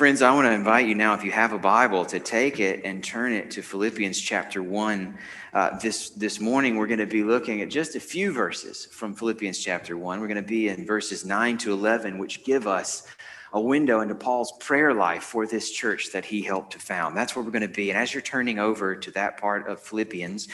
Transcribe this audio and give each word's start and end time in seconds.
Friends, 0.00 0.22
I 0.22 0.32
want 0.32 0.46
to 0.46 0.52
invite 0.52 0.88
you 0.88 0.94
now, 0.94 1.12
if 1.12 1.24
you 1.24 1.30
have 1.30 1.52
a 1.52 1.58
Bible, 1.58 2.06
to 2.06 2.18
take 2.18 2.58
it 2.58 2.86
and 2.86 3.04
turn 3.04 3.34
it 3.34 3.50
to 3.50 3.60
Philippians 3.60 4.18
chapter 4.18 4.62
1. 4.62 5.18
Uh, 5.52 5.78
this, 5.78 6.08
this 6.08 6.40
morning, 6.40 6.76
we're 6.76 6.86
going 6.86 7.00
to 7.00 7.06
be 7.06 7.22
looking 7.22 7.60
at 7.60 7.68
just 7.68 7.96
a 7.96 8.00
few 8.00 8.32
verses 8.32 8.86
from 8.86 9.14
Philippians 9.14 9.58
chapter 9.58 9.98
1. 9.98 10.18
We're 10.18 10.26
going 10.26 10.42
to 10.42 10.42
be 10.42 10.68
in 10.68 10.86
verses 10.86 11.26
9 11.26 11.58
to 11.58 11.72
11, 11.74 12.16
which 12.16 12.44
give 12.44 12.66
us 12.66 13.06
a 13.52 13.60
window 13.60 14.00
into 14.00 14.14
Paul's 14.14 14.54
prayer 14.58 14.94
life 14.94 15.22
for 15.22 15.46
this 15.46 15.70
church 15.70 16.12
that 16.12 16.24
he 16.24 16.40
helped 16.40 16.72
to 16.72 16.78
found. 16.78 17.14
That's 17.14 17.36
where 17.36 17.44
we're 17.44 17.50
going 17.50 17.60
to 17.60 17.68
be. 17.68 17.90
And 17.90 17.98
as 17.98 18.14
you're 18.14 18.22
turning 18.22 18.58
over 18.58 18.96
to 18.96 19.10
that 19.10 19.36
part 19.36 19.68
of 19.68 19.82
Philippians, 19.82 20.48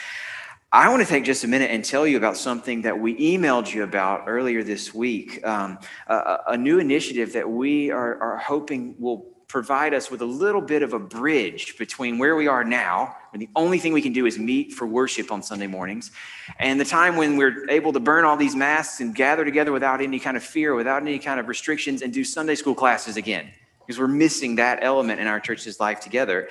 I 0.73 0.89
want 0.89 1.01
to 1.01 1.07
take 1.07 1.23
just 1.23 1.45
a 1.45 1.47
minute 1.47 1.71
and 1.71 1.85
tell 1.85 2.05
you 2.05 2.17
about 2.17 2.35
something 2.35 2.81
that 2.81 2.99
we 2.99 3.15
emailed 3.15 3.73
you 3.73 3.83
about 3.83 4.25
earlier 4.27 4.61
this 4.61 4.93
week. 4.93 5.39
Um, 5.47 5.79
a, 6.07 6.39
a, 6.47 6.57
new 6.57 6.79
initiative 6.79 7.31
that 7.31 7.49
we 7.49 7.89
are, 7.89 8.21
are 8.21 8.37
hoping 8.37 8.93
will 8.99 9.36
provide 9.57 9.91
us 9.91 10.11
with 10.11 10.21
a 10.21 10.25
little 10.25 10.61
bit 10.61 10.83
of 10.83 10.93
a 10.93 10.99
bridge 10.99 11.79
between 11.79 12.19
where 12.19 12.35
we 12.35 12.47
are 12.47 12.63
now, 12.63 13.15
when 13.31 13.39
the 13.39 13.49
only 13.55 13.79
thing 13.79 13.91
we 13.91 14.03
can 14.03 14.13
do 14.13 14.27
is 14.27 14.37
meet 14.37 14.71
for 14.71 14.85
worship 14.85 15.31
on 15.31 15.41
Sunday 15.41 15.65
mornings, 15.65 16.11
and 16.59 16.79
the 16.79 16.85
time 16.85 17.15
when 17.15 17.37
we're 17.37 17.67
able 17.67 17.91
to 17.91 17.99
burn 17.99 18.23
all 18.23 18.37
these 18.37 18.55
masks 18.55 18.99
and 18.99 19.15
gather 19.15 19.43
together 19.43 19.71
without 19.71 19.99
any 19.99 20.19
kind 20.19 20.37
of 20.37 20.43
fear, 20.43 20.75
without 20.75 21.01
any 21.01 21.17
kind 21.17 21.39
of 21.39 21.47
restrictions, 21.47 22.03
and 22.03 22.13
do 22.13 22.23
Sunday 22.23 22.53
school 22.53 22.75
classes 22.75 23.17
again 23.17 23.49
because 23.79 23.99
we're 23.99 24.07
missing 24.07 24.57
that 24.57 24.77
element 24.83 25.19
in 25.19 25.25
our 25.25 25.39
church's 25.39 25.79
life 25.79 26.01
together 26.01 26.49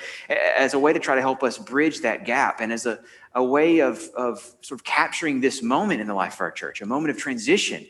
as 0.57 0.75
a 0.75 0.79
way 0.79 0.93
to 0.93 0.99
try 0.99 1.15
to 1.15 1.21
help 1.21 1.45
us 1.45 1.59
bridge 1.59 2.01
that 2.01 2.25
gap 2.25 2.61
and 2.61 2.73
as 2.73 2.87
a, 2.87 2.99
a 3.37 3.45
way 3.45 3.79
of, 3.79 4.03
of 4.17 4.41
sort 4.63 4.81
of 4.81 4.85
capturing 4.85 5.41
this 5.41 5.63
moment 5.63 6.01
in 6.01 6.09
the 6.09 6.15
life 6.15 6.35
of 6.35 6.41
our 6.41 6.51
church, 6.51 6.81
a 6.81 6.87
moment 6.87 7.11
of 7.11 7.19
transition. 7.19 7.87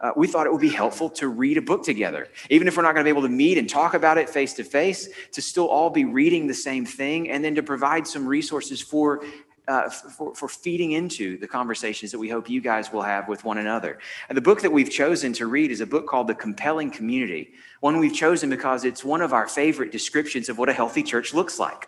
Uh, 0.00 0.12
we 0.16 0.28
thought 0.28 0.46
it 0.46 0.52
would 0.52 0.60
be 0.60 0.68
helpful 0.68 1.10
to 1.10 1.26
read 1.28 1.58
a 1.58 1.62
book 1.62 1.82
together, 1.82 2.28
even 2.50 2.68
if 2.68 2.76
we're 2.76 2.84
not 2.84 2.94
going 2.94 3.04
to 3.04 3.12
be 3.12 3.16
able 3.16 3.26
to 3.26 3.28
meet 3.28 3.58
and 3.58 3.68
talk 3.68 3.94
about 3.94 4.16
it 4.16 4.30
face 4.30 4.54
to 4.54 4.62
face, 4.62 5.08
to 5.32 5.42
still 5.42 5.66
all 5.66 5.90
be 5.90 6.04
reading 6.04 6.46
the 6.46 6.54
same 6.54 6.86
thing, 6.86 7.30
and 7.30 7.44
then 7.44 7.54
to 7.54 7.62
provide 7.62 8.06
some 8.06 8.26
resources 8.26 8.80
for 8.80 9.24
uh, 9.68 9.90
for, 9.90 10.34
for 10.34 10.48
feeding 10.48 10.92
into 10.92 11.38
the 11.38 11.46
conversations 11.46 12.10
that 12.10 12.18
we 12.18 12.28
hope 12.28 12.48
you 12.48 12.60
guys 12.60 12.90
will 12.90 13.02
have 13.02 13.28
with 13.28 13.44
one 13.44 13.58
another. 13.58 13.98
And 14.28 14.36
the 14.36 14.42
book 14.42 14.62
that 14.62 14.72
we've 14.72 14.90
chosen 14.90 15.32
to 15.34 15.46
read 15.46 15.70
is 15.70 15.82
a 15.82 15.86
book 15.86 16.06
called 16.06 16.26
The 16.26 16.34
Compelling 16.34 16.90
Community, 16.90 17.52
one 17.80 17.98
we've 17.98 18.14
chosen 18.14 18.48
because 18.48 18.86
it's 18.86 19.04
one 19.04 19.20
of 19.20 19.34
our 19.34 19.46
favorite 19.46 19.92
descriptions 19.92 20.48
of 20.48 20.56
what 20.56 20.70
a 20.70 20.72
healthy 20.72 21.02
church 21.02 21.34
looks 21.34 21.58
like. 21.58 21.86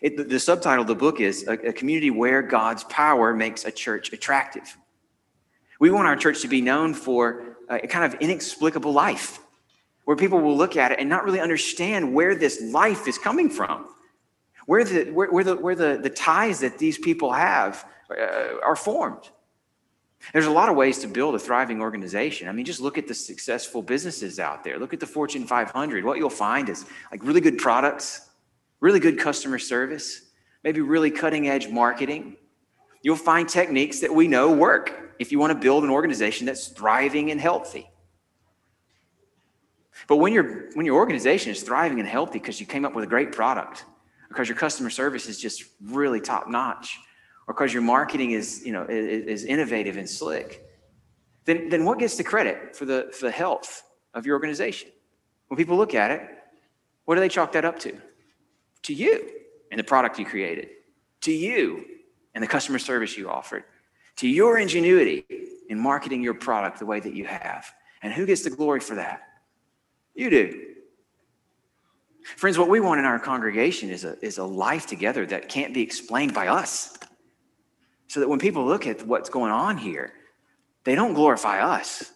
It, 0.00 0.16
the, 0.16 0.24
the, 0.24 0.40
subtitle 0.40 0.82
of 0.82 0.86
the 0.86 0.94
book 0.94 1.20
is 1.20 1.46
a, 1.46 1.54
a 1.54 1.72
community 1.72 2.10
where 2.10 2.40
God's 2.40 2.84
power 2.84 3.34
makes 3.34 3.64
a 3.64 3.72
church 3.72 4.12
attractive. 4.12 4.76
We 5.80 5.90
want 5.90 6.06
our 6.06 6.14
church 6.14 6.42
to 6.42 6.48
be 6.48 6.60
known 6.60 6.94
for 6.94 7.56
a 7.68 7.88
kind 7.88 8.04
of 8.04 8.20
inexplicable 8.20 8.92
life, 8.92 9.40
where 10.04 10.16
people 10.16 10.38
will 10.38 10.56
look 10.56 10.76
at 10.76 10.92
it 10.92 11.00
and 11.00 11.08
not 11.08 11.24
really 11.24 11.40
understand 11.40 12.14
where 12.14 12.36
this 12.36 12.62
life 12.62 13.08
is 13.08 13.18
coming 13.18 13.50
from 13.50 13.88
where 14.70 14.84
the, 14.84 15.10
where, 15.10 15.28
where 15.32 15.42
the, 15.42 15.56
where 15.56 15.74
the, 15.74 15.98
the 16.00 16.08
ties 16.08 16.60
that 16.60 16.78
these 16.78 16.96
people 16.96 17.32
have 17.32 17.84
uh, 18.08 18.60
are 18.62 18.76
formed. 18.76 19.28
There's 20.32 20.46
a 20.46 20.50
lot 20.50 20.68
of 20.68 20.76
ways 20.76 21.00
to 21.00 21.08
build 21.08 21.34
a 21.34 21.40
thriving 21.40 21.80
organization. 21.80 22.46
I 22.46 22.52
mean, 22.52 22.64
just 22.64 22.80
look 22.80 22.96
at 22.96 23.08
the 23.08 23.14
successful 23.14 23.82
businesses 23.82 24.38
out 24.38 24.62
there. 24.62 24.78
Look 24.78 24.92
at 24.92 25.00
the 25.00 25.08
Fortune 25.08 25.44
500. 25.44 26.04
What 26.04 26.18
you'll 26.18 26.30
find 26.30 26.68
is 26.68 26.86
like 27.10 27.24
really 27.24 27.40
good 27.40 27.58
products, 27.58 28.28
really 28.78 29.00
good 29.00 29.18
customer 29.18 29.58
service, 29.58 30.26
maybe 30.62 30.82
really 30.82 31.10
cutting 31.10 31.48
edge 31.48 31.68
marketing. 31.68 32.36
You'll 33.02 33.16
find 33.16 33.48
techniques 33.48 34.00
that 34.00 34.14
we 34.14 34.28
know 34.28 34.52
work 34.52 35.14
if 35.18 35.32
you 35.32 35.38
want 35.38 35.52
to 35.52 35.58
build 35.58 35.84
an 35.84 35.90
organization 35.90 36.46
that's 36.46 36.68
thriving 36.68 37.30
and 37.30 37.40
healthy. 37.40 37.90
But 40.08 40.16
when, 40.16 40.32
your 40.32 40.70
when 40.74 40.86
your 40.86 40.96
organization 40.96 41.52
is 41.52 41.62
thriving 41.62 42.00
and 42.00 42.08
healthy 42.08 42.38
because 42.38 42.58
you 42.58 42.66
came 42.66 42.84
up 42.84 42.94
with 42.94 43.04
a 43.04 43.06
great 43.06 43.32
product, 43.32 43.84
because 44.28 44.48
your 44.48 44.56
customer 44.56 44.90
service 44.90 45.28
is 45.28 45.38
just 45.38 45.64
really 45.82 46.20
top 46.20 46.48
notch 46.48 46.98
or 47.46 47.54
because 47.54 47.72
your 47.72 47.82
marketing 47.82 48.30
is, 48.30 48.64
you 48.64 48.72
know, 48.72 48.86
is, 48.88 49.44
innovative 49.44 49.96
and 49.96 50.08
slick, 50.08 50.64
then, 51.44 51.68
then 51.68 51.84
what 51.84 51.98
gets 51.98 52.16
the 52.16 52.24
credit 52.24 52.76
for 52.76 52.84
the, 52.84 53.10
for 53.12 53.26
the 53.26 53.30
health 53.30 53.82
of 54.14 54.24
your 54.26 54.34
organization? 54.34 54.90
When 55.48 55.56
people 55.56 55.76
look 55.76 55.94
at 55.94 56.10
it, 56.10 56.22
what 57.04 57.16
do 57.16 57.20
they 57.20 57.28
chalk 57.28 57.52
that 57.52 57.64
up 57.64 57.78
to? 57.80 57.92
To 58.84 58.94
you 58.94 59.28
and 59.70 59.78
the 59.78 59.84
product 59.84 60.18
you 60.18 60.24
created, 60.24 60.68
to 61.22 61.32
you 61.32 61.84
and 62.34 62.42
the 62.42 62.48
customer 62.48 62.78
service 62.78 63.16
you 63.16 63.28
offered, 63.28 63.64
to 64.16 64.28
your 64.28 64.58
ingenuity 64.58 65.24
in 65.68 65.78
marketing 65.78 66.22
your 66.22 66.34
product 66.34 66.78
the 66.78 66.86
way 66.86 67.00
that 67.00 67.14
you 67.14 67.24
have. 67.24 67.72
And 68.02 68.12
who 68.12 68.26
gets 68.26 68.42
the 68.42 68.50
glory 68.50 68.80
for 68.80 68.96
that? 68.96 69.22
You 70.14 70.30
do. 70.30 70.66
Friends, 72.36 72.58
what 72.58 72.68
we 72.68 72.80
want 72.80 72.98
in 72.98 73.06
our 73.06 73.18
congregation 73.18 73.90
is 73.90 74.04
a, 74.04 74.18
is 74.24 74.38
a 74.38 74.44
life 74.44 74.86
together 74.86 75.26
that 75.26 75.48
can't 75.48 75.72
be 75.72 75.82
explained 75.82 76.34
by 76.34 76.48
us. 76.48 76.98
So 78.08 78.20
that 78.20 78.28
when 78.28 78.38
people 78.38 78.66
look 78.66 78.86
at 78.86 79.06
what's 79.06 79.30
going 79.30 79.52
on 79.52 79.78
here, 79.78 80.12
they 80.84 80.94
don't 80.94 81.14
glorify 81.14 81.60
us, 81.60 82.12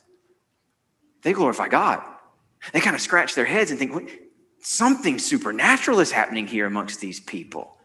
they 1.23 1.33
glorify 1.33 1.69
God. 1.69 2.03
They 2.73 2.81
kind 2.81 2.97
of 2.97 3.03
scratch 3.03 3.35
their 3.35 3.45
heads 3.45 3.71
and 3.71 3.79
think, 3.79 4.21
something 4.61 5.19
supernatural 5.19 6.01
is 6.01 6.11
happening 6.11 6.47
here 6.47 6.67
amongst 6.67 7.01
these 7.01 7.21
people. 7.21 7.77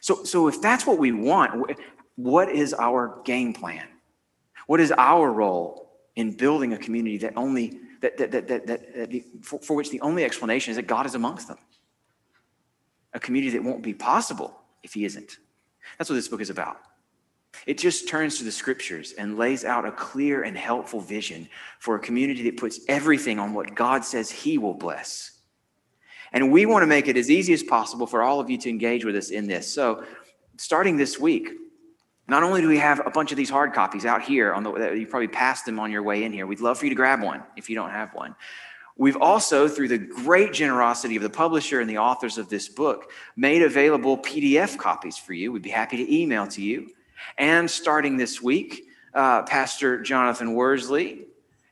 So, 0.00 0.24
so 0.24 0.48
if 0.48 0.60
that's 0.62 0.86
what 0.86 0.98
we 0.98 1.12
want, 1.12 1.76
what 2.16 2.50
is 2.50 2.74
our 2.74 3.20
game 3.24 3.52
plan? 3.52 3.86
What 4.66 4.80
is 4.80 4.92
our 4.96 5.32
role 5.32 5.90
in 6.16 6.32
building 6.32 6.72
a 6.72 6.78
community 6.78 7.18
that 7.18 7.32
only 7.36 7.80
that, 8.00 8.16
that, 8.16 8.30
that, 8.30 8.48
that, 8.48 8.66
that 8.66 9.10
the, 9.10 9.24
for, 9.42 9.60
for 9.60 9.74
which 9.74 9.90
the 9.90 10.00
only 10.00 10.24
explanation 10.24 10.70
is 10.70 10.76
that 10.76 10.86
God 10.86 11.06
is 11.06 11.14
amongst 11.14 11.48
them. 11.48 11.58
A 13.12 13.20
community 13.20 13.56
that 13.56 13.64
won't 13.64 13.82
be 13.82 13.94
possible 13.94 14.58
if 14.82 14.94
He 14.94 15.04
isn't. 15.04 15.38
That's 15.98 16.08
what 16.08 16.16
this 16.16 16.28
book 16.28 16.40
is 16.40 16.50
about. 16.50 16.78
It 17.66 17.78
just 17.78 18.08
turns 18.08 18.38
to 18.38 18.44
the 18.44 18.52
scriptures 18.52 19.12
and 19.12 19.36
lays 19.36 19.64
out 19.64 19.84
a 19.84 19.92
clear 19.92 20.44
and 20.44 20.56
helpful 20.56 21.00
vision 21.00 21.48
for 21.78 21.96
a 21.96 21.98
community 21.98 22.44
that 22.44 22.56
puts 22.56 22.80
everything 22.88 23.38
on 23.38 23.52
what 23.52 23.74
God 23.74 24.04
says 24.04 24.30
He 24.30 24.56
will 24.56 24.74
bless. 24.74 25.39
And 26.32 26.52
we 26.52 26.66
want 26.66 26.82
to 26.82 26.86
make 26.86 27.08
it 27.08 27.16
as 27.16 27.30
easy 27.30 27.52
as 27.52 27.62
possible 27.62 28.06
for 28.06 28.22
all 28.22 28.40
of 28.40 28.48
you 28.48 28.58
to 28.58 28.70
engage 28.70 29.04
with 29.04 29.16
us 29.16 29.30
in 29.30 29.46
this. 29.46 29.72
So, 29.72 30.04
starting 30.56 30.96
this 30.96 31.18
week, 31.18 31.50
not 32.28 32.42
only 32.42 32.60
do 32.60 32.68
we 32.68 32.78
have 32.78 33.04
a 33.04 33.10
bunch 33.10 33.32
of 33.32 33.36
these 33.36 33.50
hard 33.50 33.72
copies 33.72 34.06
out 34.06 34.22
here 34.22 34.54
on 34.54 34.62
the 34.62 34.92
you 34.94 35.06
probably 35.06 35.28
passed 35.28 35.66
them 35.66 35.80
on 35.80 35.90
your 35.90 36.02
way 36.02 36.22
in 36.22 36.32
here. 36.32 36.46
We'd 36.46 36.60
love 36.60 36.78
for 36.78 36.86
you 36.86 36.90
to 36.90 36.96
grab 36.96 37.22
one 37.22 37.42
if 37.56 37.68
you 37.68 37.74
don't 37.74 37.90
have 37.90 38.14
one. 38.14 38.36
We've 38.96 39.16
also, 39.16 39.66
through 39.66 39.88
the 39.88 39.98
great 39.98 40.52
generosity 40.52 41.16
of 41.16 41.22
the 41.22 41.30
publisher 41.30 41.80
and 41.80 41.88
the 41.88 41.98
authors 41.98 42.36
of 42.36 42.48
this 42.48 42.68
book, 42.68 43.10
made 43.34 43.62
available 43.62 44.18
PDF 44.18 44.76
copies 44.76 45.16
for 45.16 45.32
you. 45.32 45.50
We'd 45.50 45.62
be 45.62 45.70
happy 45.70 45.96
to 45.96 46.14
email 46.14 46.46
to 46.48 46.62
you. 46.62 46.90
And 47.38 47.70
starting 47.70 48.16
this 48.16 48.42
week, 48.42 48.84
uh, 49.14 49.42
Pastor 49.44 50.02
Jonathan 50.02 50.54
Worsley 50.54 51.22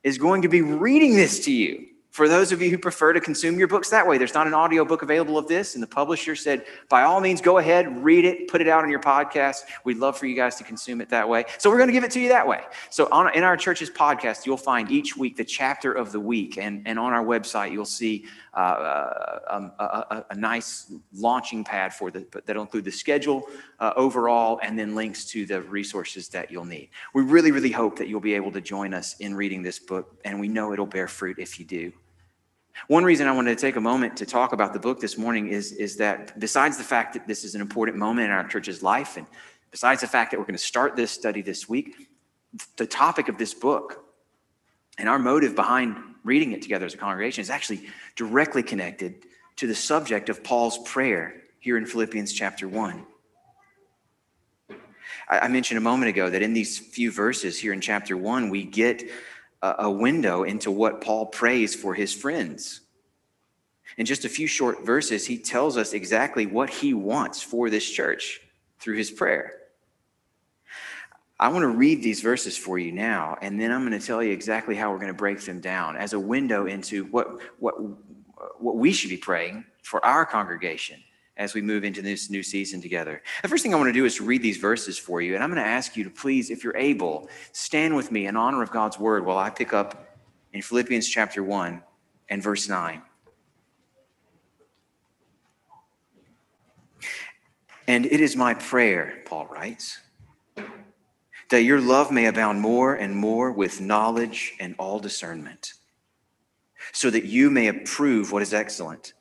is 0.03 0.17
going 0.17 0.43
to 0.43 0.49
be 0.49 0.63
reading 0.63 1.15
this 1.17 1.45
to 1.45 1.53
you 1.53 1.89
for 2.19 2.29
those 2.29 2.51
of 2.51 2.61
you 2.61 2.69
who 2.69 2.79
prefer 2.79 3.13
to 3.13 3.21
consume 3.21 3.61
your 3.61 3.69
books 3.69 3.91
that 3.91 4.05
way, 4.05 4.19
there's 4.19 4.35
not 4.35 4.49
an 4.49 4.53
audio 4.53 4.85
book 4.85 5.03
available 5.03 5.39
of 5.39 5.47
this. 5.47 5.75
And 5.75 5.83
the 5.83 5.87
publisher 5.87 6.35
said, 6.35 6.65
by 6.89 7.05
all 7.05 7.21
means, 7.21 7.41
go 7.41 7.59
ahead, 7.59 8.03
read 8.03 8.25
it, 8.25 8.49
put 8.49 8.61
it 8.61 8.67
out 8.67 8.83
on 8.83 8.91
your 8.91 8.99
podcast. 8.99 9.59
We'd 9.85 9.99
love 9.99 10.19
for 10.19 10.27
you 10.27 10.35
guys 10.35 10.57
to 10.57 10.65
consume 10.65 11.01
it 11.01 11.09
that 11.11 11.29
way. 11.29 11.45
So 11.59 11.71
we're 11.71 11.77
going 11.77 11.87
to 11.87 11.93
give 11.93 12.03
it 12.03 12.11
to 12.11 12.21
you 12.21 12.29
that 12.31 12.45
way. 12.45 12.63
So 12.91 13.07
on, 13.13 13.33
in 13.37 13.45
our 13.45 13.57
church's 13.57 13.89
podcast, 13.89 14.47
you'll 14.47 14.57
find 14.57 14.91
each 14.91 15.17
week 15.17 15.37
the 15.37 15.45
chapter 15.45 15.93
of 15.93 16.11
the 16.11 16.19
week. 16.19 16.59
And, 16.59 16.83
and 16.89 16.99
on 16.99 17.13
our 17.13 17.25
website, 17.25 17.71
you'll 17.71 17.85
see 17.85 18.27
uh, 18.53 18.57
uh 18.57 19.39
um, 19.51 19.73
a, 19.79 19.85
a, 19.85 20.27
a, 20.31 20.35
nice 20.35 20.93
launching 21.15 21.63
pad 21.63 21.95
for 21.95 22.11
the, 22.11 22.27
that'll 22.47 22.63
include 22.63 22.85
the 22.85 22.91
schedule 22.91 23.45
uh, 23.79 23.93
overall 23.95 24.59
and 24.65 24.77
then 24.77 24.97
links 24.97 25.25
to 25.27 25.47
the 25.47 25.63
resources 25.63 26.29
that 26.31 26.51
you'll 26.51 26.65
need. 26.65 26.91
We 27.15 27.23
really, 27.23 27.53
really 27.53 27.71
hope 27.71 27.97
that 27.99 28.09
you'll 28.09 28.19
be 28.19 28.35
able 28.35 28.51
to 28.53 28.61
join 28.61 28.93
us 28.93 29.17
in 29.21 29.37
reading 29.37 29.63
this 29.63 29.79
book. 29.79 30.19
And 30.25 30.41
we 30.41 30.49
know 30.49 30.73
it'll 30.73 30.87
bear 30.87 31.07
fruit 31.07 31.39
if 31.39 31.61
you 31.61 31.65
do. 31.65 31.93
One 32.87 33.05
reason 33.05 33.27
I 33.27 33.33
wanted 33.33 33.59
to 33.59 33.61
take 33.61 33.77
a 33.77 33.81
moment 33.81 34.17
to 34.19 34.27
talk 34.27 34.53
about 34.53 34.73
the 34.73 34.79
book 34.79 35.01
this 35.01 35.19
morning 35.19 35.49
is, 35.49 35.73
is 35.73 35.97
that 35.97 36.39
besides 36.39 36.79
the 36.79 36.85
fact 36.85 37.15
that 37.15 37.27
this 37.27 37.45
is 37.45 37.55
an 37.55 37.61
important 37.61 37.99
moment 37.99 38.27
in 38.27 38.31
our 38.31 38.47
church's 38.47 38.83
life, 38.83 39.17
and 39.17 39.27
besides 39.71 40.01
the 40.01 40.07
fact 40.07 40.31
that 40.31 40.39
we're 40.39 40.47
going 40.47 40.57
to 40.57 40.63
start 40.63 40.97
this 40.97 41.11
study 41.11 41.43
this 41.43 41.69
week, 41.69 42.09
the 42.77 42.87
topic 42.87 43.29
of 43.29 43.37
this 43.37 43.53
book 43.53 44.05
and 44.97 45.09
our 45.09 45.19
motive 45.19 45.55
behind 45.55 45.97
reading 46.25 46.53
it 46.53 46.63
together 46.63 46.87
as 46.87 46.95
a 46.95 46.99
congregation 46.99 47.43
is 47.43 47.51
actually 47.51 47.89
directly 48.17 48.63
connected 48.63 49.25
to 49.57 49.67
the 49.67 49.75
subject 49.75 50.29
of 50.29 50.43
Paul's 50.43 50.79
prayer 50.79 51.43
here 51.59 51.77
in 51.77 51.85
Philippians 51.85 52.33
chapter 52.33 52.69
1. 52.69 53.05
I 55.29 55.49
mentioned 55.49 55.77
a 55.77 55.83
moment 55.83 56.09
ago 56.09 56.31
that 56.31 56.41
in 56.41 56.55
these 56.55 56.79
few 56.79 57.13
verses 57.13 57.59
here 57.59 57.75
in 57.75 57.81
chapter 57.83 58.17
1, 58.17 58.49
we 58.49 58.65
get 58.65 59.03
a 59.63 59.91
window 59.91 60.45
into 60.45 60.71
what 60.71 61.01
Paul 61.01 61.27
prays 61.27 61.75
for 61.75 61.95
his 61.95 62.13
friends. 62.13 62.81
In 63.97 64.07
just 64.07 64.25
a 64.25 64.29
few 64.29 64.47
short 64.47 64.85
verses, 64.85 65.27
he 65.27 65.39
tells 65.39 65.77
us 65.77 65.93
exactly 65.93 66.47
what 66.47 66.71
he 66.71 66.95
wants 66.95 67.43
for 67.43 67.69
this 67.69 67.89
church 67.89 68.41
through 68.79 68.97
his 68.97 69.11
prayer. 69.11 69.55
I 71.41 71.49
want 71.49 71.63
to 71.63 71.69
read 71.69 72.03
these 72.03 72.21
verses 72.21 72.57
for 72.57 72.79
you 72.79 72.93
now, 72.93 73.37
and 73.41 73.61
then 73.61 73.71
I'm 73.71 73.87
going 73.87 73.99
to 73.99 74.05
tell 74.05 74.23
you 74.23 74.33
exactly 74.33 74.75
how 74.75 74.91
we're 74.91 74.99
going 74.99 75.13
to 75.13 75.15
break 75.15 75.41
them 75.41 75.61
down 75.61 75.97
as 75.97 76.13
a 76.13 76.21
window 76.21 76.67
into 76.67 77.05
what, 77.07 77.41
what, 77.61 77.75
what 78.59 78.77
we 78.77 78.93
should 78.93 79.11
be 79.11 79.17
praying 79.17 79.65
for 79.83 80.05
our 80.05 80.27
congregation 80.27 81.01
as 81.39 81.55
we 81.55 81.63
move 81.63 81.85
into 81.85 82.03
this 82.03 82.29
new 82.29 82.43
season 82.43 82.83
together. 82.83 83.23
The 83.43 83.49
first 83.49 83.63
thing 83.63 83.73
I 83.73 83.77
want 83.77 83.89
to 83.89 83.93
do 83.93 84.05
is 84.05 84.21
read 84.21 84.43
these 84.43 84.57
verses 84.59 84.99
for 84.99 85.23
you. 85.23 85.35
And 85.35 85.43
I'm 85.43 85.51
going 85.51 85.63
to 85.63 85.69
ask 85.69 85.97
you 85.97 86.05
to 86.05 86.11
please, 86.11 86.51
if 86.51 86.65
you're 86.65 86.77
able, 86.77 87.29
stand 87.53 87.95
with 87.95 88.11
me 88.11 88.27
in 88.27 88.37
honor 88.37 88.63
of 88.63 88.71
God's 88.71 88.99
word 88.99 89.25
while 89.25 89.39
I 89.39 89.49
pick 89.49 89.73
up 89.73 90.19
in 90.53 90.61
Philippians 90.61 91.09
chapter 91.09 91.43
1 91.43 91.83
and 92.29 92.43
verse 92.43 92.69
9. 92.69 93.03
And 97.87 98.05
it 98.05 98.21
is 98.21 98.37
my 98.37 98.53
prayer, 98.53 99.23
Paul 99.25 99.47
writes, 99.47 99.99
that 101.49 101.63
your 101.63 101.81
love 101.81 102.11
may 102.11 102.27
abound 102.27 102.61
more 102.61 102.95
and 102.95 103.17
more 103.17 103.51
with 103.51 103.81
knowledge 103.81 104.55
and 104.61 104.75
all 104.79 104.99
discernment, 104.99 105.73
so 106.93 107.09
that 107.09 107.25
you 107.25 107.49
may 107.49 107.69
approve 107.69 108.31
what 108.31 108.43
is 108.43 108.53
excellent, 108.53 109.15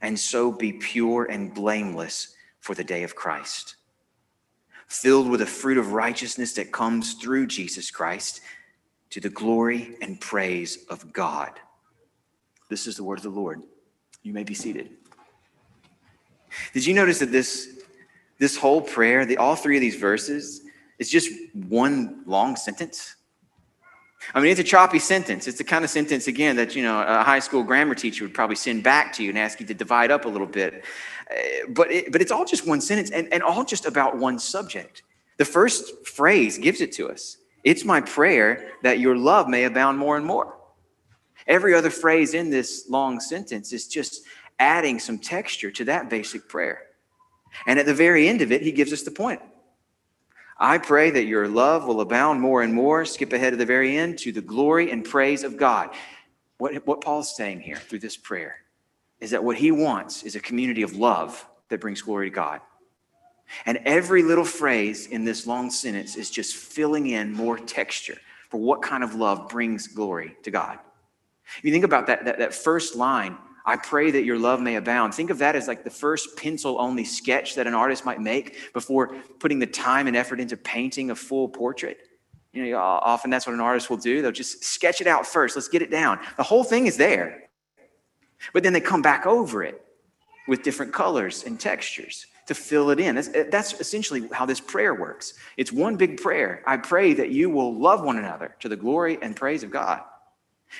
and 0.00 0.18
so 0.18 0.52
be 0.52 0.72
pure 0.72 1.24
and 1.24 1.54
blameless 1.54 2.34
for 2.60 2.74
the 2.74 2.84
day 2.84 3.02
of 3.02 3.14
Christ, 3.14 3.76
filled 4.88 5.28
with 5.28 5.40
the 5.40 5.46
fruit 5.46 5.78
of 5.78 5.92
righteousness 5.92 6.52
that 6.54 6.72
comes 6.72 7.14
through 7.14 7.46
Jesus 7.46 7.90
Christ 7.90 8.40
to 9.10 9.20
the 9.20 9.30
glory 9.30 9.96
and 10.02 10.20
praise 10.20 10.84
of 10.90 11.12
God. 11.12 11.52
This 12.68 12.86
is 12.86 12.96
the 12.96 13.04
word 13.04 13.18
of 13.18 13.24
the 13.24 13.30
Lord. 13.30 13.62
You 14.22 14.32
may 14.32 14.44
be 14.44 14.54
seated. 14.54 14.90
Did 16.72 16.84
you 16.84 16.94
notice 16.94 17.20
that 17.20 17.32
this 17.32 17.76
this 18.38 18.56
whole 18.56 18.82
prayer, 18.82 19.24
the, 19.24 19.38
all 19.38 19.56
three 19.56 19.76
of 19.76 19.80
these 19.80 19.96
verses, 19.96 20.62
is 20.98 21.10
just 21.10 21.30
one 21.54 22.22
long 22.26 22.56
sentence. 22.56 23.16
I 24.34 24.40
mean, 24.40 24.50
it's 24.50 24.60
a 24.60 24.64
choppy 24.64 24.98
sentence. 24.98 25.46
It's 25.46 25.58
the 25.58 25.64
kind 25.64 25.84
of 25.84 25.90
sentence, 25.90 26.26
again, 26.26 26.56
that, 26.56 26.74
you 26.74 26.82
know, 26.82 27.00
a 27.00 27.22
high 27.22 27.38
school 27.38 27.62
grammar 27.62 27.94
teacher 27.94 28.24
would 28.24 28.34
probably 28.34 28.56
send 28.56 28.82
back 28.82 29.12
to 29.14 29.22
you 29.22 29.30
and 29.30 29.38
ask 29.38 29.60
you 29.60 29.66
to 29.66 29.74
divide 29.74 30.10
up 30.10 30.24
a 30.24 30.28
little 30.28 30.46
bit. 30.46 30.84
Uh, 31.30 31.34
but, 31.70 31.90
it, 31.90 32.12
but 32.12 32.20
it's 32.20 32.32
all 32.32 32.44
just 32.44 32.66
one 32.66 32.80
sentence 32.80 33.10
and, 33.10 33.32
and 33.32 33.42
all 33.42 33.64
just 33.64 33.86
about 33.86 34.18
one 34.18 34.38
subject. 34.38 35.02
The 35.38 35.44
first 35.44 36.06
phrase 36.06 36.58
gives 36.58 36.80
it 36.80 36.92
to 36.92 37.08
us. 37.08 37.38
It's 37.64 37.84
my 37.84 38.00
prayer 38.00 38.70
that 38.82 39.00
your 39.00 39.16
love 39.16 39.48
may 39.48 39.64
abound 39.64 39.98
more 39.98 40.16
and 40.16 40.24
more. 40.24 40.56
Every 41.46 41.74
other 41.74 41.90
phrase 41.90 42.34
in 42.34 42.50
this 42.50 42.86
long 42.88 43.20
sentence 43.20 43.72
is 43.72 43.86
just 43.86 44.22
adding 44.58 44.98
some 44.98 45.18
texture 45.18 45.70
to 45.70 45.84
that 45.84 46.08
basic 46.08 46.48
prayer. 46.48 46.82
And 47.66 47.78
at 47.78 47.86
the 47.86 47.94
very 47.94 48.28
end 48.28 48.42
of 48.42 48.52
it, 48.52 48.62
he 48.62 48.72
gives 48.72 48.92
us 48.92 49.02
the 49.02 49.10
point. 49.10 49.40
I 50.58 50.78
pray 50.78 51.10
that 51.10 51.24
your 51.24 51.48
love 51.48 51.86
will 51.86 52.00
abound 52.00 52.40
more 52.40 52.62
and 52.62 52.72
more. 52.72 53.04
Skip 53.04 53.32
ahead 53.32 53.52
to 53.52 53.56
the 53.56 53.66
very 53.66 53.96
end 53.96 54.18
to 54.20 54.32
the 54.32 54.40
glory 54.40 54.90
and 54.90 55.04
praise 55.04 55.44
of 55.44 55.56
God. 55.56 55.90
What, 56.58 56.86
what 56.86 57.02
Paul's 57.02 57.36
saying 57.36 57.60
here 57.60 57.76
through 57.76 57.98
this 57.98 58.16
prayer 58.16 58.56
is 59.20 59.30
that 59.30 59.44
what 59.44 59.56
he 59.56 59.70
wants 59.70 60.22
is 60.22 60.34
a 60.34 60.40
community 60.40 60.82
of 60.82 60.96
love 60.96 61.46
that 61.68 61.80
brings 61.80 62.00
glory 62.00 62.30
to 62.30 62.34
God. 62.34 62.60
And 63.66 63.78
every 63.84 64.22
little 64.22 64.44
phrase 64.44 65.06
in 65.06 65.24
this 65.24 65.46
long 65.46 65.70
sentence 65.70 66.16
is 66.16 66.30
just 66.30 66.56
filling 66.56 67.08
in 67.08 67.32
more 67.32 67.58
texture 67.58 68.16
for 68.48 68.58
what 68.58 68.82
kind 68.82 69.04
of 69.04 69.14
love 69.14 69.48
brings 69.48 69.86
glory 69.86 70.36
to 70.42 70.50
God. 70.50 70.78
If 71.58 71.64
you 71.64 71.72
think 71.72 71.84
about 71.84 72.06
that, 72.08 72.24
that, 72.24 72.38
that 72.38 72.54
first 72.54 72.96
line, 72.96 73.36
I 73.68 73.76
pray 73.76 74.12
that 74.12 74.24
your 74.24 74.38
love 74.38 74.60
may 74.60 74.76
abound. 74.76 75.12
Think 75.12 75.30
of 75.30 75.38
that 75.38 75.56
as 75.56 75.66
like 75.66 75.82
the 75.82 75.90
first 75.90 76.36
pencil 76.36 76.80
only 76.80 77.04
sketch 77.04 77.56
that 77.56 77.66
an 77.66 77.74
artist 77.74 78.04
might 78.04 78.20
make 78.20 78.72
before 78.72 79.16
putting 79.40 79.58
the 79.58 79.66
time 79.66 80.06
and 80.06 80.16
effort 80.16 80.38
into 80.38 80.56
painting 80.56 81.10
a 81.10 81.16
full 81.16 81.48
portrait. 81.48 81.98
You 82.52 82.70
know, 82.70 82.78
often 82.78 83.28
that's 83.28 83.46
what 83.46 83.54
an 83.54 83.60
artist 83.60 83.90
will 83.90 83.96
do. 83.96 84.22
They'll 84.22 84.32
just 84.32 84.64
sketch 84.64 85.00
it 85.00 85.08
out 85.08 85.26
first. 85.26 85.56
Let's 85.56 85.68
get 85.68 85.82
it 85.82 85.90
down. 85.90 86.20
The 86.36 86.44
whole 86.44 86.62
thing 86.62 86.86
is 86.86 86.96
there. 86.96 87.50
But 88.52 88.62
then 88.62 88.72
they 88.72 88.80
come 88.80 89.02
back 89.02 89.26
over 89.26 89.64
it 89.64 89.84
with 90.46 90.62
different 90.62 90.92
colors 90.92 91.42
and 91.44 91.58
textures 91.58 92.26
to 92.46 92.54
fill 92.54 92.90
it 92.90 93.00
in. 93.00 93.16
That's, 93.16 93.28
eh, 93.34 93.44
that's 93.50 93.78
essentially 93.80 94.28
how 94.32 94.46
this 94.46 94.60
prayer 94.60 94.94
works. 94.94 95.34
It's 95.56 95.72
one 95.72 95.96
big 95.96 96.20
prayer. 96.22 96.62
I 96.66 96.76
pray 96.76 97.14
that 97.14 97.30
you 97.30 97.50
will 97.50 97.76
love 97.76 98.02
one 98.02 98.16
another 98.18 98.54
to 98.60 98.68
the 98.68 98.76
glory 98.76 99.18
and 99.20 99.34
praise 99.34 99.62
of 99.62 99.70
God. 99.70 100.02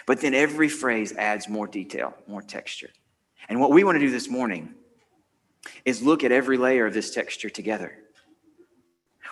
But 0.06 0.20
then 0.20 0.34
every 0.34 0.68
phrase 0.68 1.12
adds 1.12 1.48
more 1.48 1.66
detail, 1.66 2.14
more 2.26 2.42
texture. 2.42 2.90
And 3.48 3.60
what 3.60 3.70
we 3.70 3.84
want 3.84 3.96
to 3.96 4.00
do 4.00 4.10
this 4.10 4.28
morning 4.28 4.74
is 5.84 6.02
look 6.02 6.24
at 6.24 6.32
every 6.32 6.56
layer 6.56 6.86
of 6.86 6.94
this 6.94 7.12
texture 7.14 7.50
together. 7.50 7.96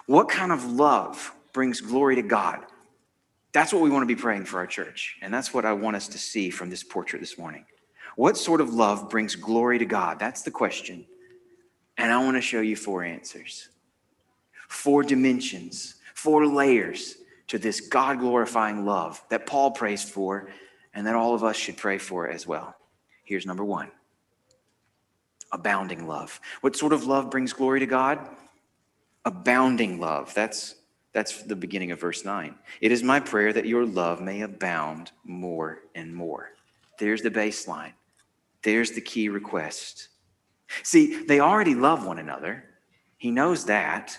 What 0.06 0.28
kind 0.28 0.52
of 0.52 0.64
love 0.64 1.32
brings 1.52 1.80
glory 1.80 2.16
to 2.16 2.22
God? 2.22 2.60
That's 3.52 3.72
what 3.72 3.82
we 3.82 3.90
want 3.90 4.02
to 4.02 4.14
be 4.14 4.20
praying 4.20 4.46
for 4.46 4.58
our 4.58 4.66
church. 4.66 5.16
And 5.22 5.32
that's 5.32 5.54
what 5.54 5.64
I 5.64 5.72
want 5.72 5.96
us 5.96 6.08
to 6.08 6.18
see 6.18 6.50
from 6.50 6.70
this 6.70 6.82
portrait 6.82 7.20
this 7.20 7.38
morning. 7.38 7.64
What 8.16 8.36
sort 8.36 8.60
of 8.60 8.74
love 8.74 9.08
brings 9.10 9.36
glory 9.36 9.78
to 9.78 9.84
God? 9.84 10.18
That's 10.18 10.42
the 10.42 10.50
question. 10.50 11.06
And 11.96 12.12
I 12.12 12.22
want 12.22 12.36
to 12.36 12.40
show 12.40 12.60
you 12.60 12.76
four 12.76 13.04
answers, 13.04 13.68
four 14.68 15.02
dimensions, 15.02 15.96
four 16.14 16.46
layers 16.46 17.16
to 17.48 17.58
this 17.58 17.80
God 17.80 18.18
glorifying 18.20 18.84
love 18.84 19.22
that 19.28 19.46
Paul 19.46 19.70
prays 19.70 20.02
for 20.02 20.48
and 20.94 21.06
that 21.06 21.14
all 21.14 21.34
of 21.34 21.44
us 21.44 21.56
should 21.56 21.76
pray 21.76 21.98
for 21.98 22.28
as 22.28 22.46
well. 22.46 22.74
Here's 23.24 23.46
number 23.46 23.64
one 23.64 23.90
abounding 25.52 26.08
love. 26.08 26.40
What 26.62 26.74
sort 26.74 26.92
of 26.92 27.06
love 27.06 27.30
brings 27.30 27.52
glory 27.52 27.80
to 27.80 27.86
God? 27.86 28.18
Abounding 29.24 30.00
love. 30.00 30.34
That's, 30.34 30.74
that's 31.12 31.42
the 31.44 31.54
beginning 31.54 31.92
of 31.92 32.00
verse 32.00 32.24
9. 32.24 32.56
It 32.80 32.90
is 32.90 33.04
my 33.04 33.20
prayer 33.20 33.52
that 33.52 33.64
your 33.64 33.86
love 33.86 34.20
may 34.20 34.40
abound 34.40 35.12
more 35.22 35.78
and 35.94 36.12
more. 36.12 36.50
There's 36.98 37.22
the 37.22 37.30
baseline, 37.30 37.92
there's 38.62 38.90
the 38.90 39.00
key 39.00 39.28
request. 39.28 40.08
See, 40.82 41.24
they 41.24 41.38
already 41.40 41.74
love 41.74 42.04
one 42.04 42.18
another. 42.18 42.64
He 43.16 43.30
knows 43.30 43.66
that. 43.66 44.18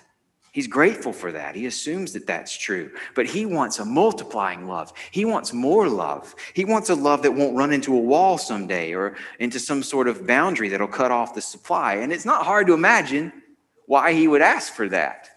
He's 0.55 0.67
grateful 0.67 1.11
for 1.11 1.33
that. 1.33 1.53
He 1.53 1.65
assumes 1.65 2.13
that 2.13 2.25
that's 2.25 2.57
true. 2.57 2.89
But 3.13 3.25
he 3.25 3.45
wants 3.45 3.79
a 3.79 3.83
multiplying 3.83 4.69
love. 4.69 4.93
He 5.11 5.25
wants 5.25 5.51
more 5.51 5.89
love. 5.89 6.33
He 6.53 6.63
wants 6.63 6.89
a 6.89 6.95
love 6.95 7.23
that 7.23 7.33
won't 7.33 7.57
run 7.57 7.73
into 7.73 7.93
a 7.93 7.99
wall 7.99 8.37
someday 8.37 8.93
or 8.93 9.17
into 9.39 9.59
some 9.59 9.83
sort 9.83 10.07
of 10.07 10.25
boundary 10.25 10.69
that'll 10.69 10.87
cut 10.87 11.11
off 11.11 11.33
the 11.33 11.41
supply. 11.41 11.95
And 11.95 12.13
it's 12.13 12.23
not 12.23 12.45
hard 12.45 12.67
to 12.67 12.73
imagine 12.73 13.33
why 13.87 14.13
he 14.13 14.29
would 14.29 14.41
ask 14.41 14.71
for 14.71 14.87
that. 14.87 15.27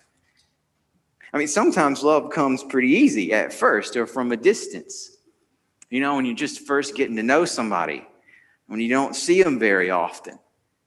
I 1.32 1.38
mean, 1.38 1.49
sometimes 1.49 2.05
love 2.05 2.31
comes 2.31 2.62
pretty 2.62 2.91
easy 2.91 3.32
at 3.32 3.53
first 3.53 3.97
or 3.97 4.06
from 4.06 4.31
a 4.31 4.37
distance. 4.37 5.17
You 5.91 5.99
know, 5.99 6.14
when 6.14 6.26
you're 6.26 6.37
just 6.37 6.61
first 6.61 6.94
getting 6.94 7.17
to 7.17 7.25
know 7.25 7.44
somebody, 7.44 8.06
when 8.69 8.79
you 8.79 8.88
don't 8.88 9.17
see 9.17 9.43
them 9.43 9.59
very 9.59 9.91
often. 9.91 10.38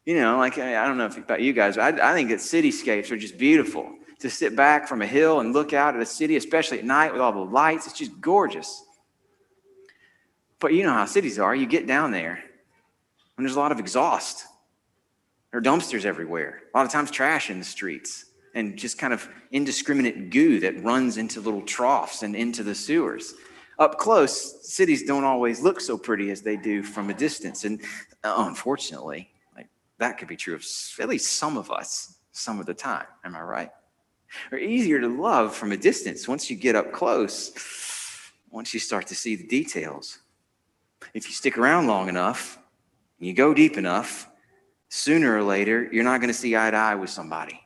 You 0.06 0.16
know, 0.16 0.38
like 0.38 0.58
I 0.58 0.88
don't 0.88 0.98
know 0.98 1.08
if 1.08 1.18
about 1.18 1.42
you 1.42 1.52
guys, 1.52 1.76
but 1.76 2.00
I, 2.00 2.12
I 2.12 2.14
think 2.14 2.30
that 2.30 2.40
cityscapes 2.40 3.12
are 3.12 3.18
just 3.18 3.38
beautiful 3.38 3.98
to 4.22 4.30
sit 4.30 4.56
back 4.56 4.88
from 4.88 5.02
a 5.02 5.08
hill 5.08 5.40
and 5.40 5.54
look 5.54 5.74
out 5.74 5.96
at 5.96 6.02
a 6.02 6.06
city, 6.06 6.36
especially 6.36 6.80
at 6.80 6.86
night 6.86 7.12
with 7.12 7.22
all 7.22 7.32
the 7.32 7.40
lights. 7.40 7.88
It's 7.88 7.98
just 7.98 8.20
gorgeous. 8.22 8.84
But 10.60 10.74
you 10.74 10.84
know 10.84 10.94
how 10.94 11.06
cities 11.06 11.40
are. 11.40 11.56
You 11.56 11.66
get 11.66 11.88
down 11.88 12.12
there 12.12 12.44
and 13.38 13.46
there's 13.46 13.56
a 13.56 13.60
lot 13.60 13.72
of 13.72 13.80
exhaust. 13.80 14.46
There 15.50 15.60
are 15.60 15.64
dumpsters 15.64 16.06
everywhere, 16.06 16.62
a 16.74 16.78
lot 16.78 16.86
of 16.86 16.92
times 16.92 17.12
trash 17.12 17.50
in 17.50 17.60
the 17.60 17.66
streets, 17.66 18.26
and 18.54 18.78
just 18.78 18.98
kind 18.98 19.14
of 19.14 19.28
indiscriminate 19.52 20.30
goo 20.30 20.60
that 20.60 20.84
runs 20.84 21.18
into 21.18 21.42
little 21.42 21.64
troughs 21.64 22.24
and 22.24 22.36
into 22.36 22.64
the 22.64 22.76
sewers. 22.76 23.34
Up 23.80 23.98
close, 23.98 24.70
cities 24.72 25.04
don't 25.04 25.24
always 25.24 25.62
look 25.62 25.82
so 25.82 25.98
pretty 25.98 26.30
as 26.30 26.42
they 26.42 26.56
do 26.56 26.84
from 26.84 27.10
a 27.10 27.14
distance. 27.14 27.66
And 27.66 27.82
uh, 28.24 28.46
unfortunately, 28.48 29.32
like, 29.56 29.68
that 29.98 30.18
could 30.20 30.28
be 30.28 30.38
true 30.38 30.56
of 30.56 30.66
at 31.00 31.10
least 31.10 31.34
some 31.34 31.58
of 31.58 31.72
us 31.72 32.18
some 32.32 32.60
of 32.60 32.66
the 32.66 32.74
time. 32.74 33.08
Am 33.24 33.36
I 33.36 33.42
right? 33.42 33.72
Are 34.52 34.58
easier 34.58 35.00
to 35.00 35.08
love 35.08 35.56
from 35.56 35.72
a 35.72 35.78
distance 35.78 36.28
once 36.28 36.50
you 36.50 36.56
get 36.56 36.76
up 36.76 36.92
close, 36.92 37.52
once 38.50 38.74
you 38.74 38.80
start 38.80 39.08
to 39.08 39.16
see 39.16 39.36
the 39.36 39.48
details. 39.48 40.20
If 41.14 41.28
you 41.28 41.34
stick 41.34 41.58
around 41.58 41.88
long 41.88 42.10
enough, 42.10 42.60
you 43.20 43.34
go 43.34 43.54
deep 43.54 43.78
enough, 43.78 44.28
sooner 44.90 45.36
or 45.36 45.44
later, 45.44 45.90
you're 45.92 46.04
not 46.04 46.20
going 46.20 46.30
to 46.30 46.34
see 46.34 46.56
eye 46.56 46.72
to 46.72 46.78
eye 46.78 46.96
with 46.96 47.10
somebody. 47.10 47.60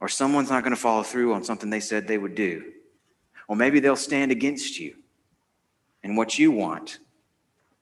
Or 0.00 0.08
someone's 0.08 0.50
not 0.50 0.64
going 0.64 0.74
to 0.74 0.80
follow 0.80 1.02
through 1.02 1.32
on 1.32 1.44
something 1.44 1.70
they 1.70 1.80
said 1.80 2.06
they 2.06 2.18
would 2.18 2.34
do. 2.34 2.72
Or 3.46 3.56
maybe 3.56 3.78
they'll 3.78 3.96
stand 3.96 4.32
against 4.32 4.78
you 4.78 4.96
and 6.02 6.16
what 6.16 6.38
you 6.38 6.50
want. 6.50 6.98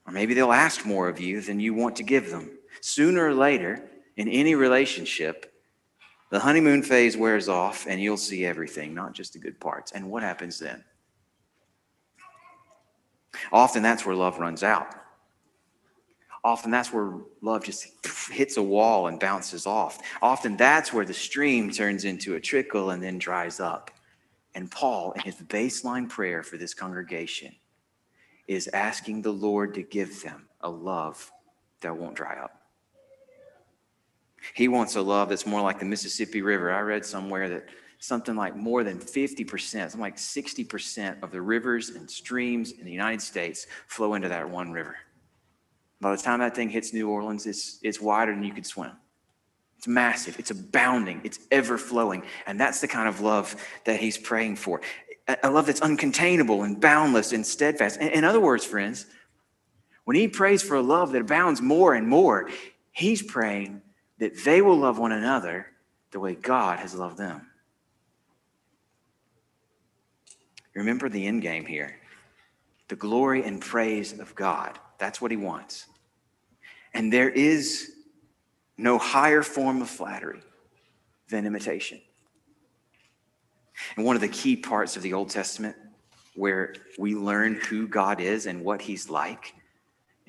Or 0.07 0.12
maybe 0.12 0.35
they'll 0.35 0.52
ask 0.52 0.85
more 0.85 1.09
of 1.09 1.21
you 1.21 1.40
than 1.40 1.61
you 1.61 1.73
want 1.73 1.97
to 1.97 2.02
give 2.02 2.31
them. 2.31 2.50
Sooner 2.81 3.26
or 3.26 3.35
later, 3.35 3.88
in 4.17 4.29
any 4.29 4.55
relationship, 4.55 5.50
the 6.30 6.38
honeymoon 6.38 6.82
phase 6.82 7.16
wears 7.16 7.49
off 7.49 7.87
and 7.88 8.00
you'll 8.00 8.16
see 8.16 8.46
everything, 8.46 8.94
not 8.94 9.12
just 9.12 9.32
the 9.32 9.38
good 9.38 9.58
parts. 9.60 9.92
And 9.92 10.10
what 10.10 10.22
happens 10.22 10.58
then? 10.58 10.82
Often 13.52 13.82
that's 13.82 14.06
where 14.06 14.14
love 14.14 14.38
runs 14.38 14.62
out. 14.62 14.94
Often 16.42 16.70
that's 16.70 16.92
where 16.92 17.18
love 17.42 17.64
just 17.64 17.87
hits 18.30 18.56
a 18.56 18.62
wall 18.62 19.08
and 19.08 19.20
bounces 19.20 19.66
off. 19.66 19.99
Often 20.22 20.56
that's 20.56 20.92
where 20.92 21.04
the 21.04 21.12
stream 21.12 21.70
turns 21.70 22.04
into 22.04 22.37
a 22.37 22.40
trickle 22.40 22.90
and 22.90 23.02
then 23.02 23.18
dries 23.18 23.60
up. 23.60 23.90
And 24.54 24.70
Paul, 24.70 25.12
in 25.12 25.22
his 25.22 25.37
baseline 25.37 26.08
prayer 26.08 26.42
for 26.42 26.56
this 26.56 26.75
congregation, 26.75 27.54
is 28.49 28.68
asking 28.68 29.22
the 29.22 29.32
Lord 29.32 29.75
to 29.75 29.82
give 29.82 30.22
them 30.22 30.49
a 30.60 30.70
love 30.70 31.30
that 31.82 31.96
won't 31.96 32.16
dry 32.16 32.37
up. 32.37 32.60
He 34.54 34.68
wants 34.68 34.97
a 34.97 35.02
love 35.02 35.28
that's 35.28 35.47
more 35.47 35.61
like 35.61 35.78
the 35.78 35.85
Mississippi 35.85 36.42
River. 36.42 36.73
I 36.73 36.80
read 36.80 37.04
somewhere 37.04 37.49
that 37.49 37.68
something 37.99 38.35
like 38.35 38.56
more 38.56 38.82
than 38.82 38.99
50%, 38.99 39.68
something 39.68 40.00
like 40.00 40.16
60% 40.16 41.23
of 41.23 41.30
the 41.30 41.40
rivers 41.40 41.90
and 41.90 42.11
streams 42.11 42.73
in 42.73 42.85
the 42.85 42.90
United 42.90 43.20
States 43.20 43.66
flow 43.87 44.14
into 44.14 44.28
that 44.28 44.49
one 44.49 44.73
river. 44.73 44.97
By 46.00 46.16
the 46.16 46.23
time 46.23 46.40
that 46.40 46.56
thing 46.56 46.70
hits 46.70 46.94
New 46.94 47.09
Orleans, 47.11 47.47
it's, 47.47 47.78
it's 47.82 48.00
wider 48.00 48.32
than 48.32 48.42
you 48.42 48.54
could 48.54 48.66
swim. 48.66 48.92
It's 49.76 49.87
massive, 49.87 50.38
it's 50.38 50.50
abounding, 50.50 51.20
it's 51.25 51.38
ever 51.50 51.78
flowing. 51.78 52.23
And 52.47 52.59
that's 52.59 52.80
the 52.80 52.88
kind 52.88 53.09
of 53.09 53.20
love 53.20 53.54
that 53.85 54.00
he's 54.00 54.18
praying 54.18 54.56
for. 54.56 54.80
A 55.42 55.50
love 55.50 55.66
that's 55.66 55.80
uncontainable 55.80 56.64
and 56.64 56.80
boundless 56.80 57.32
and 57.32 57.47
steadfast. 57.47 58.00
In 58.00 58.25
other 58.25 58.40
words, 58.40 58.64
friends, 58.64 59.06
when 60.04 60.16
he 60.16 60.26
prays 60.26 60.62
for 60.62 60.76
a 60.76 60.82
love 60.82 61.12
that 61.12 61.20
abounds 61.20 61.62
more 61.62 61.94
and 61.94 62.09
more, 62.09 62.50
he's 62.92 63.23
praying 63.23 63.82
that 64.20 64.44
they 64.44 64.62
will 64.62 64.76
love 64.76 64.98
one 64.98 65.12
another 65.12 65.66
the 66.12 66.20
way 66.20 66.34
God 66.34 66.78
has 66.78 66.94
loved 66.94 67.18
them. 67.18 67.46
Remember 70.74 71.08
the 71.08 71.26
end 71.26 71.42
game 71.42 71.66
here 71.66 71.96
the 72.88 72.96
glory 72.96 73.44
and 73.44 73.60
praise 73.60 74.18
of 74.18 74.34
God. 74.34 74.76
That's 74.98 75.20
what 75.20 75.30
he 75.30 75.36
wants. 75.36 75.86
And 76.92 77.12
there 77.12 77.30
is 77.30 77.92
no 78.76 78.98
higher 78.98 79.42
form 79.42 79.80
of 79.80 79.88
flattery 79.88 80.42
than 81.28 81.46
imitation. 81.46 82.00
And 83.96 84.04
one 84.04 84.16
of 84.16 84.22
the 84.22 84.28
key 84.28 84.56
parts 84.56 84.96
of 84.96 85.02
the 85.02 85.12
Old 85.12 85.30
Testament 85.30 85.76
where 86.34 86.74
we 86.98 87.14
learn 87.14 87.54
who 87.54 87.86
God 87.86 88.20
is 88.20 88.46
and 88.46 88.64
what 88.64 88.82
he's 88.82 89.08
like 89.08 89.54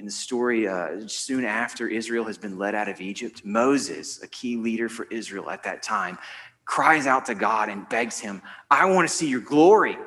in 0.01 0.05
the 0.07 0.11
story, 0.11 0.67
uh, 0.67 1.07
soon 1.07 1.45
after 1.45 1.87
Israel 1.87 2.25
has 2.25 2.35
been 2.35 2.57
led 2.57 2.73
out 2.73 2.89
of 2.89 2.99
Egypt, 2.99 3.45
Moses, 3.45 4.23
a 4.23 4.27
key 4.27 4.57
leader 4.57 4.89
for 4.89 5.05
Israel 5.11 5.51
at 5.51 5.61
that 5.61 5.83
time, 5.83 6.17
cries 6.65 7.05
out 7.05 7.27
to 7.27 7.35
God 7.35 7.69
and 7.69 7.87
begs 7.87 8.17
him, 8.17 8.41
I 8.71 8.85
want 8.85 9.07
to 9.07 9.13
see 9.13 9.27
your 9.29 9.41
glory. 9.41 9.99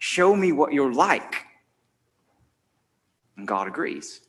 Show 0.00 0.36
me 0.36 0.52
what 0.52 0.74
you're 0.74 0.92
like. 0.92 1.46
And 3.38 3.48
God 3.48 3.68
agrees. 3.68 4.20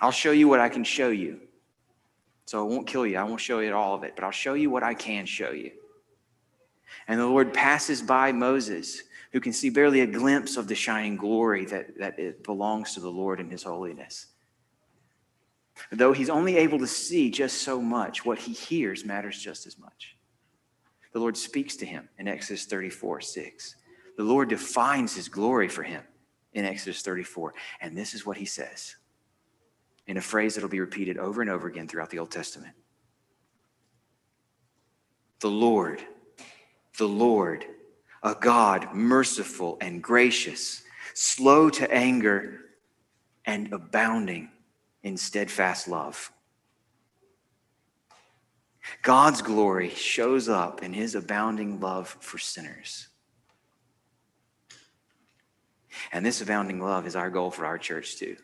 I'll 0.00 0.10
show 0.12 0.30
you 0.30 0.48
what 0.48 0.60
I 0.60 0.70
can 0.70 0.82
show 0.82 1.10
you. 1.10 1.38
So 2.46 2.66
I 2.66 2.66
won't 2.66 2.86
kill 2.86 3.06
you. 3.06 3.18
I 3.18 3.24
won't 3.24 3.42
show 3.42 3.58
you 3.58 3.74
all 3.74 3.94
of 3.94 4.02
it, 4.02 4.14
but 4.16 4.24
I'll 4.24 4.30
show 4.30 4.54
you 4.54 4.70
what 4.70 4.82
I 4.82 4.94
can 4.94 5.26
show 5.26 5.50
you. 5.50 5.72
And 7.06 7.20
the 7.20 7.26
Lord 7.26 7.52
passes 7.52 8.00
by 8.00 8.32
Moses 8.32 9.02
who 9.36 9.40
can 9.40 9.52
see 9.52 9.68
barely 9.68 10.00
a 10.00 10.06
glimpse 10.06 10.56
of 10.56 10.66
the 10.66 10.74
shining 10.74 11.14
glory 11.14 11.66
that, 11.66 11.98
that 11.98 12.18
it 12.18 12.42
belongs 12.42 12.94
to 12.94 13.00
the 13.00 13.10
Lord 13.10 13.38
in 13.38 13.50
his 13.50 13.62
holiness. 13.62 14.28
Though 15.92 16.14
he's 16.14 16.30
only 16.30 16.56
able 16.56 16.78
to 16.78 16.86
see 16.86 17.30
just 17.30 17.58
so 17.58 17.78
much, 17.78 18.24
what 18.24 18.38
he 18.38 18.54
hears 18.54 19.04
matters 19.04 19.38
just 19.38 19.66
as 19.66 19.78
much. 19.78 20.16
The 21.12 21.18
Lord 21.18 21.36
speaks 21.36 21.76
to 21.76 21.84
him 21.84 22.08
in 22.16 22.28
Exodus 22.28 22.64
34 22.64 23.20
6. 23.20 23.76
The 24.16 24.24
Lord 24.24 24.48
defines 24.48 25.14
his 25.14 25.28
glory 25.28 25.68
for 25.68 25.82
him 25.82 26.02
in 26.54 26.64
Exodus 26.64 27.02
34. 27.02 27.52
And 27.82 27.94
this 27.94 28.14
is 28.14 28.24
what 28.24 28.38
he 28.38 28.46
says 28.46 28.96
in 30.06 30.16
a 30.16 30.22
phrase 30.22 30.54
that'll 30.54 30.70
be 30.70 30.80
repeated 30.80 31.18
over 31.18 31.42
and 31.42 31.50
over 31.50 31.68
again 31.68 31.88
throughout 31.88 32.08
the 32.08 32.20
Old 32.20 32.30
Testament. 32.30 32.72
The 35.40 35.50
Lord, 35.50 36.00
the 36.96 37.06
Lord 37.06 37.66
a 38.26 38.36
God 38.38 38.92
merciful 38.92 39.78
and 39.80 40.02
gracious, 40.02 40.82
slow 41.14 41.70
to 41.70 41.90
anger, 41.92 42.60
and 43.44 43.72
abounding 43.72 44.50
in 45.04 45.16
steadfast 45.16 45.86
love. 45.86 46.32
God's 49.02 49.42
glory 49.42 49.90
shows 49.90 50.48
up 50.48 50.82
in 50.82 50.92
his 50.92 51.14
abounding 51.14 51.78
love 51.78 52.16
for 52.20 52.38
sinners. 52.38 53.06
And 56.12 56.26
this 56.26 56.40
abounding 56.40 56.80
love 56.80 57.06
is 57.06 57.14
our 57.14 57.30
goal 57.30 57.52
for 57.52 57.64
our 57.64 57.78
church, 57.78 58.16
too. 58.16 58.36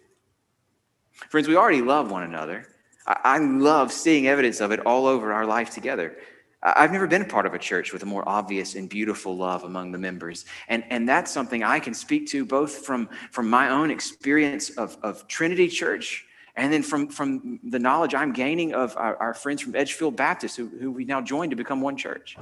Friends, 1.28 1.48
we 1.48 1.56
already 1.56 1.82
love 1.82 2.10
one 2.10 2.22
another. 2.22 2.68
I, 3.04 3.38
love 3.38 3.92
seeing 3.92 4.28
evidence 4.28 4.60
of 4.60 4.70
it 4.70 4.78
all 4.86 5.06
over 5.06 5.32
our 5.32 5.44
life 5.44 5.70
together. 5.70 6.16
I've 6.62 6.92
never 6.92 7.08
been 7.08 7.22
a 7.22 7.26
part 7.26 7.44
of 7.44 7.54
a 7.54 7.58
church 7.58 7.92
with 7.92 8.04
a 8.04 8.06
more 8.06 8.22
obvious 8.28 8.76
and 8.76 8.88
beautiful 8.88 9.36
love 9.36 9.64
among 9.64 9.90
the 9.90 9.98
members. 9.98 10.44
And, 10.68 10.84
and 10.90 11.08
that's 11.08 11.32
something 11.32 11.64
I 11.64 11.80
can 11.80 11.92
speak 11.92 12.28
to 12.28 12.44
both 12.44 12.86
from, 12.86 13.08
from 13.32 13.50
my 13.50 13.70
own 13.70 13.90
experience 13.90 14.70
of, 14.70 14.96
of 15.02 15.26
Trinity 15.26 15.66
Church 15.66 16.24
and 16.54 16.72
then 16.72 16.82
from, 16.82 17.08
from 17.08 17.58
the 17.64 17.78
knowledge 17.78 18.14
I'm 18.14 18.32
gaining 18.32 18.74
of 18.74 18.96
our, 18.96 19.16
our 19.16 19.34
friends 19.34 19.60
from 19.62 19.74
Edgefield 19.74 20.14
Baptist, 20.14 20.56
who, 20.56 20.68
who 20.68 20.92
we 20.92 21.04
now 21.04 21.20
joined 21.20 21.50
to 21.50 21.56
become 21.56 21.80
one 21.80 21.96
church. 21.96 22.36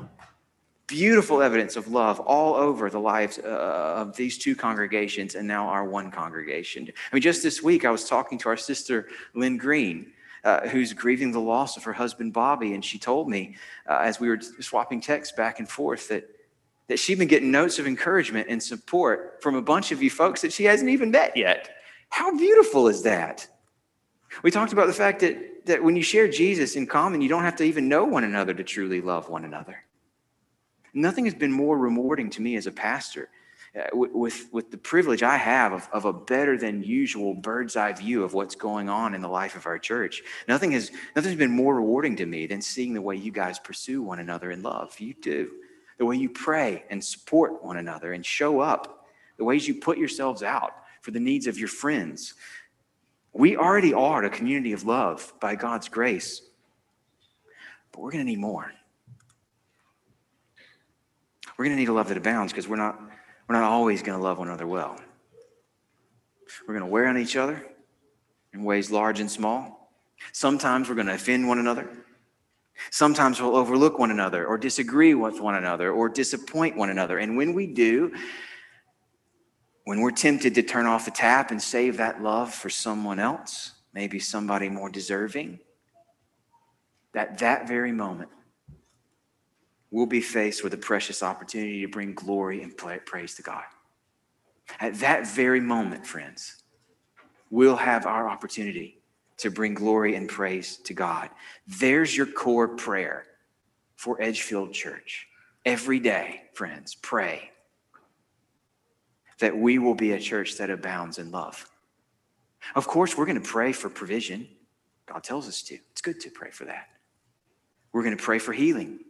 Beautiful 0.86 1.40
evidence 1.40 1.76
of 1.76 1.88
love 1.88 2.20
all 2.20 2.56
over 2.56 2.90
the 2.90 2.98
lives 2.98 3.38
uh, 3.38 3.46
of 3.46 4.16
these 4.16 4.36
two 4.36 4.56
congregations 4.56 5.34
and 5.34 5.46
now 5.46 5.68
our 5.68 5.84
one 5.84 6.10
congregation. 6.10 6.88
I 7.10 7.14
mean, 7.14 7.22
just 7.22 7.42
this 7.42 7.62
week, 7.62 7.84
I 7.84 7.90
was 7.90 8.06
talking 8.08 8.36
to 8.38 8.48
our 8.48 8.56
sister, 8.56 9.08
Lynn 9.32 9.56
Green 9.56 10.12
uh, 10.44 10.68
who's 10.68 10.92
grieving 10.92 11.32
the 11.32 11.40
loss 11.40 11.76
of 11.76 11.84
her 11.84 11.92
husband, 11.92 12.32
Bobby. 12.32 12.74
And 12.74 12.84
she 12.84 12.98
told 12.98 13.28
me 13.28 13.56
uh, 13.88 13.98
as 14.02 14.20
we 14.20 14.28
were 14.28 14.40
swapping 14.60 15.00
texts 15.00 15.34
back 15.36 15.58
and 15.58 15.68
forth 15.68 16.08
that, 16.08 16.28
that 16.88 16.98
she'd 16.98 17.18
been 17.18 17.28
getting 17.28 17.50
notes 17.50 17.78
of 17.78 17.86
encouragement 17.86 18.48
and 18.48 18.62
support 18.62 19.42
from 19.42 19.54
a 19.54 19.62
bunch 19.62 19.92
of 19.92 20.02
you 20.02 20.10
folks 20.10 20.40
that 20.42 20.52
she 20.52 20.64
hasn't 20.64 20.90
even 20.90 21.10
met 21.10 21.36
yet. 21.36 21.70
How 22.08 22.36
beautiful 22.36 22.88
is 22.88 23.02
that? 23.02 23.46
We 24.42 24.50
talked 24.50 24.72
about 24.72 24.86
the 24.86 24.92
fact 24.92 25.20
that, 25.20 25.66
that 25.66 25.82
when 25.82 25.96
you 25.96 26.02
share 26.02 26.28
Jesus 26.28 26.76
in 26.76 26.86
common, 26.86 27.20
you 27.20 27.28
don't 27.28 27.42
have 27.42 27.56
to 27.56 27.64
even 27.64 27.88
know 27.88 28.04
one 28.04 28.24
another 28.24 28.54
to 28.54 28.64
truly 28.64 29.00
love 29.00 29.28
one 29.28 29.44
another. 29.44 29.84
Nothing 30.92 31.24
has 31.26 31.34
been 31.34 31.52
more 31.52 31.78
rewarding 31.78 32.30
to 32.30 32.42
me 32.42 32.56
as 32.56 32.66
a 32.66 32.72
pastor 32.72 33.28
Uh, 33.78 33.84
with, 33.92 34.48
with 34.50 34.72
the 34.72 34.76
privilege 34.76 35.22
I 35.22 35.36
have 35.36 35.72
of, 35.72 35.88
of 35.92 36.04
a 36.04 36.12
better 36.12 36.58
than 36.58 36.82
usual 36.82 37.34
bird's 37.34 37.76
eye 37.76 37.92
view 37.92 38.24
of 38.24 38.34
what's 38.34 38.56
going 38.56 38.88
on 38.88 39.14
in 39.14 39.20
the 39.20 39.28
life 39.28 39.54
of 39.54 39.64
our 39.64 39.78
church. 39.78 40.22
Nothing 40.48 40.72
has 40.72 40.90
nothing's 41.14 41.36
been 41.36 41.52
more 41.52 41.76
rewarding 41.76 42.16
to 42.16 42.26
me 42.26 42.48
than 42.48 42.60
seeing 42.60 42.94
the 42.94 43.00
way 43.00 43.14
you 43.14 43.30
guys 43.30 43.60
pursue 43.60 44.02
one 44.02 44.18
another 44.18 44.50
in 44.50 44.64
love. 44.64 44.98
You 44.98 45.14
do. 45.14 45.52
The 45.98 46.04
way 46.04 46.16
you 46.16 46.28
pray 46.28 46.82
and 46.90 47.04
support 47.04 47.62
one 47.62 47.76
another 47.76 48.12
and 48.12 48.26
show 48.26 48.58
up, 48.58 49.06
the 49.36 49.44
ways 49.44 49.68
you 49.68 49.76
put 49.76 49.98
yourselves 49.98 50.42
out 50.42 50.72
for 51.00 51.12
the 51.12 51.20
needs 51.20 51.46
of 51.46 51.56
your 51.56 51.68
friends. 51.68 52.34
We 53.32 53.56
already 53.56 53.94
are 53.94 54.24
a 54.24 54.30
community 54.30 54.72
of 54.72 54.84
love 54.84 55.32
by 55.40 55.54
God's 55.54 55.88
grace, 55.88 56.42
but 57.92 58.00
we're 58.00 58.10
going 58.10 58.24
to 58.24 58.30
need 58.30 58.40
more. 58.40 58.72
We're 61.56 61.66
going 61.66 61.76
to 61.76 61.80
need 61.80 61.88
a 61.88 61.92
love 61.92 62.08
that 62.08 62.16
abounds 62.16 62.52
because 62.52 62.66
we're 62.66 62.74
not 62.74 63.00
we're 63.50 63.56
not 63.56 63.64
always 63.64 64.00
going 64.00 64.16
to 64.16 64.22
love 64.22 64.38
one 64.38 64.46
another 64.46 64.68
well. 64.68 64.96
We're 66.68 66.74
going 66.74 66.86
to 66.86 66.90
wear 66.90 67.08
on 67.08 67.18
each 67.18 67.34
other 67.34 67.66
in 68.52 68.62
ways 68.62 68.92
large 68.92 69.18
and 69.18 69.28
small. 69.28 69.92
Sometimes 70.32 70.88
we're 70.88 70.94
going 70.94 71.08
to 71.08 71.14
offend 71.14 71.48
one 71.48 71.58
another. 71.58 71.90
Sometimes 72.92 73.42
we'll 73.42 73.56
overlook 73.56 73.98
one 73.98 74.12
another 74.12 74.46
or 74.46 74.56
disagree 74.56 75.14
with 75.14 75.40
one 75.40 75.56
another 75.56 75.90
or 75.90 76.08
disappoint 76.08 76.76
one 76.76 76.90
another. 76.90 77.18
And 77.18 77.36
when 77.36 77.52
we 77.52 77.66
do, 77.66 78.14
when 79.82 80.00
we're 80.00 80.12
tempted 80.12 80.54
to 80.54 80.62
turn 80.62 80.86
off 80.86 81.06
the 81.06 81.10
tap 81.10 81.50
and 81.50 81.60
save 81.60 81.96
that 81.96 82.22
love 82.22 82.54
for 82.54 82.70
someone 82.70 83.18
else, 83.18 83.72
maybe 83.92 84.20
somebody 84.20 84.68
more 84.68 84.88
deserving, 84.88 85.58
that 87.14 87.38
that 87.38 87.66
very 87.66 87.90
moment 87.90 88.30
we'll 89.90 90.06
be 90.06 90.20
faced 90.20 90.62
with 90.62 90.74
a 90.74 90.78
precious 90.78 91.22
opportunity 91.22 91.80
to 91.82 91.88
bring 91.88 92.14
glory 92.14 92.62
and 92.62 92.76
praise 92.76 93.34
to 93.34 93.42
God. 93.42 93.64
At 94.78 94.94
that 94.96 95.26
very 95.26 95.60
moment, 95.60 96.06
friends, 96.06 96.62
we'll 97.50 97.76
have 97.76 98.06
our 98.06 98.28
opportunity 98.28 98.98
to 99.38 99.50
bring 99.50 99.74
glory 99.74 100.14
and 100.14 100.28
praise 100.28 100.76
to 100.84 100.94
God. 100.94 101.30
There's 101.66 102.16
your 102.16 102.26
core 102.26 102.68
prayer 102.68 103.24
for 103.96 104.20
Edgefield 104.20 104.72
Church. 104.72 105.26
Every 105.64 105.98
day, 105.98 106.42
friends, 106.54 106.94
pray 106.94 107.50
that 109.40 109.56
we 109.56 109.78
will 109.78 109.94
be 109.94 110.12
a 110.12 110.20
church 110.20 110.56
that 110.58 110.70
abounds 110.70 111.18
in 111.18 111.30
love. 111.30 111.68
Of 112.74 112.86
course, 112.86 113.16
we're 113.16 113.26
going 113.26 113.40
to 113.40 113.48
pray 113.48 113.72
for 113.72 113.88
provision. 113.88 114.46
God 115.06 115.24
tells 115.24 115.48
us 115.48 115.62
to. 115.62 115.78
It's 115.90 116.02
good 116.02 116.20
to 116.20 116.30
pray 116.30 116.50
for 116.50 116.66
that. 116.66 116.88
We're 117.92 118.02
going 118.02 118.16
to 118.16 118.22
pray 118.22 118.38
for 118.38 118.52
healing 118.52 119.00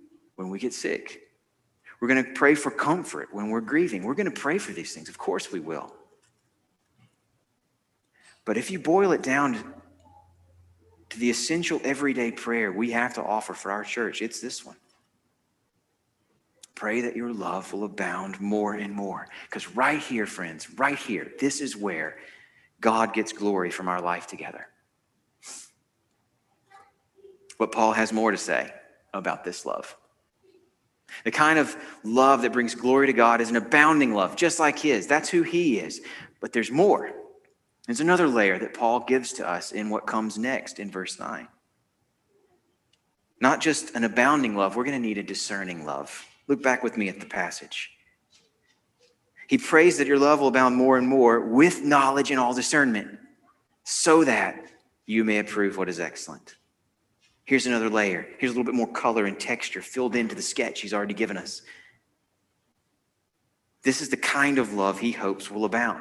when 0.41 0.49
we 0.49 0.59
get 0.59 0.73
sick. 0.73 1.21
We're 2.01 2.09
going 2.09 2.25
to 2.25 2.33
pray 2.33 2.55
for 2.55 2.71
comfort 2.71 3.29
when 3.31 3.51
we're 3.51 3.61
grieving. 3.61 4.05
We're 4.05 4.15
going 4.15 4.33
to 4.33 4.41
pray 4.41 4.57
for 4.57 4.73
these 4.73 4.95
things. 4.95 5.11
Of 5.11 5.19
course, 5.19 5.53
we 5.53 5.61
will. 5.61 5.95
But 8.47 8.57
if 8.57 8.71
you 8.71 8.79
boil 8.79 9.13
it 9.13 9.23
down 9.23 9.63
to 11.11 11.19
the 11.19 11.29
essential 11.29 11.79
everyday 11.85 12.33
prayer 12.33 12.73
we 12.73 12.93
have 12.93 13.15
to 13.15 13.23
offer 13.23 13.53
for 13.53 13.71
our 13.71 13.85
church, 13.85 14.23
it's 14.23 14.41
this 14.41 14.65
one. 14.65 14.77
Pray 16.75 17.03
that 17.03 17.15
your 17.15 17.35
love 17.35 17.71
will 17.75 17.85
abound 17.85 18.41
more 18.41 18.73
and 18.73 18.95
more. 18.95 19.29
Because 19.45 19.69
right 19.77 20.01
here, 20.01 20.25
friends, 20.25 20.71
right 20.79 20.97
here, 20.97 21.31
this 21.39 21.61
is 21.61 21.77
where 21.77 22.17
God 22.81 23.13
gets 23.13 23.35
glory 23.35 23.71
from 23.71 23.89
our 23.89 24.01
life 24.01 24.27
together. 24.27 24.69
But 27.59 27.73
Paul 27.73 27.93
has 27.93 28.11
more 28.11 28.31
to 28.31 28.39
say 28.39 28.73
about 29.13 29.45
this 29.45 29.67
love. 29.67 29.95
The 31.25 31.31
kind 31.31 31.59
of 31.59 31.77
love 32.03 32.43
that 32.43 32.53
brings 32.53 32.75
glory 32.75 33.07
to 33.07 33.13
God 33.13 33.41
is 33.41 33.51
an 33.51 33.57
abounding 33.57 34.15
love, 34.15 34.37
just 34.37 34.59
like 34.59 34.79
his. 34.79 35.07
That's 35.07 35.29
who 35.29 35.43
he 35.43 35.79
is. 35.79 36.01
But 36.41 36.53
there's 36.53 36.71
more. 36.71 37.13
There's 37.87 38.01
another 38.01 38.29
layer 38.29 38.59
that 38.59 38.75
Paul 38.75 39.01
gives 39.01 39.33
to 39.35 39.49
us 39.49 39.73
in 39.73 39.91
what 39.91 40.07
comes 40.07 40.39
next 40.39 40.79
in 40.79 40.91
verse 40.91 41.19
9. 41.19 41.49
Not 43.41 43.61
just 43.61 43.95
an 43.95 44.05
abounding 44.05 44.55
love, 44.55 44.77
we're 44.77 44.85
going 44.85 45.01
to 45.01 45.07
need 45.09 45.19
a 45.19 45.23
discerning 45.23 45.85
love. 45.85 46.27
Look 46.47 46.63
back 46.63 46.83
with 46.83 46.97
me 46.97 47.09
at 47.09 47.21
the 47.21 47.27
passage. 47.27 47.91
He 49.49 49.59
prays 49.59 49.99
that 49.99 50.07
your 50.07 50.19
love 50.19 50.41
will 50.41 50.49
abound 50.49 50.77
more 50.77 50.97
and 50.97 51.09
more 51.09 51.41
with 51.41 51.83
knowledge 51.83 52.31
and 52.31 52.39
all 52.39 52.55
discernment, 52.55 53.19
so 53.83 54.23
that 54.25 54.65
you 55.07 55.25
may 55.25 55.39
approve 55.39 55.77
what 55.77 55.89
is 55.89 55.99
excellent. 55.99 56.55
Here's 57.51 57.67
another 57.67 57.91
layer. 57.91 58.29
Here's 58.39 58.53
a 58.53 58.55
little 58.55 58.63
bit 58.63 58.77
more 58.77 58.87
color 58.87 59.25
and 59.25 59.37
texture 59.37 59.83
filled 59.83 60.15
into 60.15 60.37
the 60.37 60.41
sketch 60.41 60.83
he's 60.83 60.95
already 60.95 61.15
given 61.15 61.37
us. 61.37 61.63
This 63.83 64.01
is 64.01 64.09
the 64.09 64.17
kind 64.17 64.59
of 64.59 64.73
love 64.73 65.01
he 65.01 65.11
hopes 65.11 65.51
will 65.51 65.65
abound. 65.65 66.01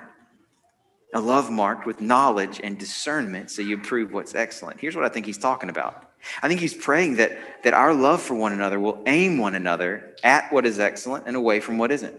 A 1.16 1.20
love 1.20 1.50
marked 1.50 1.88
with 1.88 2.02
knowledge 2.02 2.62
and 2.64 2.78
discernment 2.78 3.50
so 3.50 3.64
you 3.64 3.80
prove 3.80 4.14
what's 4.14 4.36
excellent. 4.36 4.80
Here's 4.80 4.96
what 4.96 5.06
I 5.06 5.10
think 5.10 5.26
he's 5.26 5.40
talking 5.40 5.72
about. 5.72 6.12
I 6.44 6.48
think 6.48 6.60
he's 6.60 6.76
praying 6.76 7.16
that, 7.16 7.64
that 7.64 7.74
our 7.74 7.96
love 7.96 8.22
for 8.22 8.36
one 8.36 8.54
another 8.54 8.80
will 8.80 9.02
aim 9.08 9.40
one 9.40 9.56
another 9.56 10.14
at 10.24 10.54
what 10.54 10.68
is 10.68 10.80
excellent 10.80 11.26
and 11.26 11.36
away 11.36 11.62
from 11.62 11.80
what 11.80 11.92
isn't. 11.92 12.14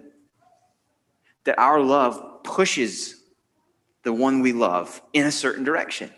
That 1.45 1.57
our 1.57 1.81
love 1.81 2.43
pushes 2.43 3.15
the 4.03 4.13
one 4.13 4.41
we 4.41 4.53
love 4.53 5.01
in 5.13 5.25
a 5.25 5.31
certain 5.31 5.63
direction. 5.63 6.11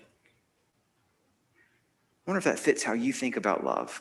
I 2.26 2.30
wonder 2.30 2.38
if 2.38 2.44
that 2.44 2.58
fits 2.58 2.82
how 2.82 2.92
you 2.92 3.12
think 3.12 3.36
about 3.36 3.64
love. 3.64 4.00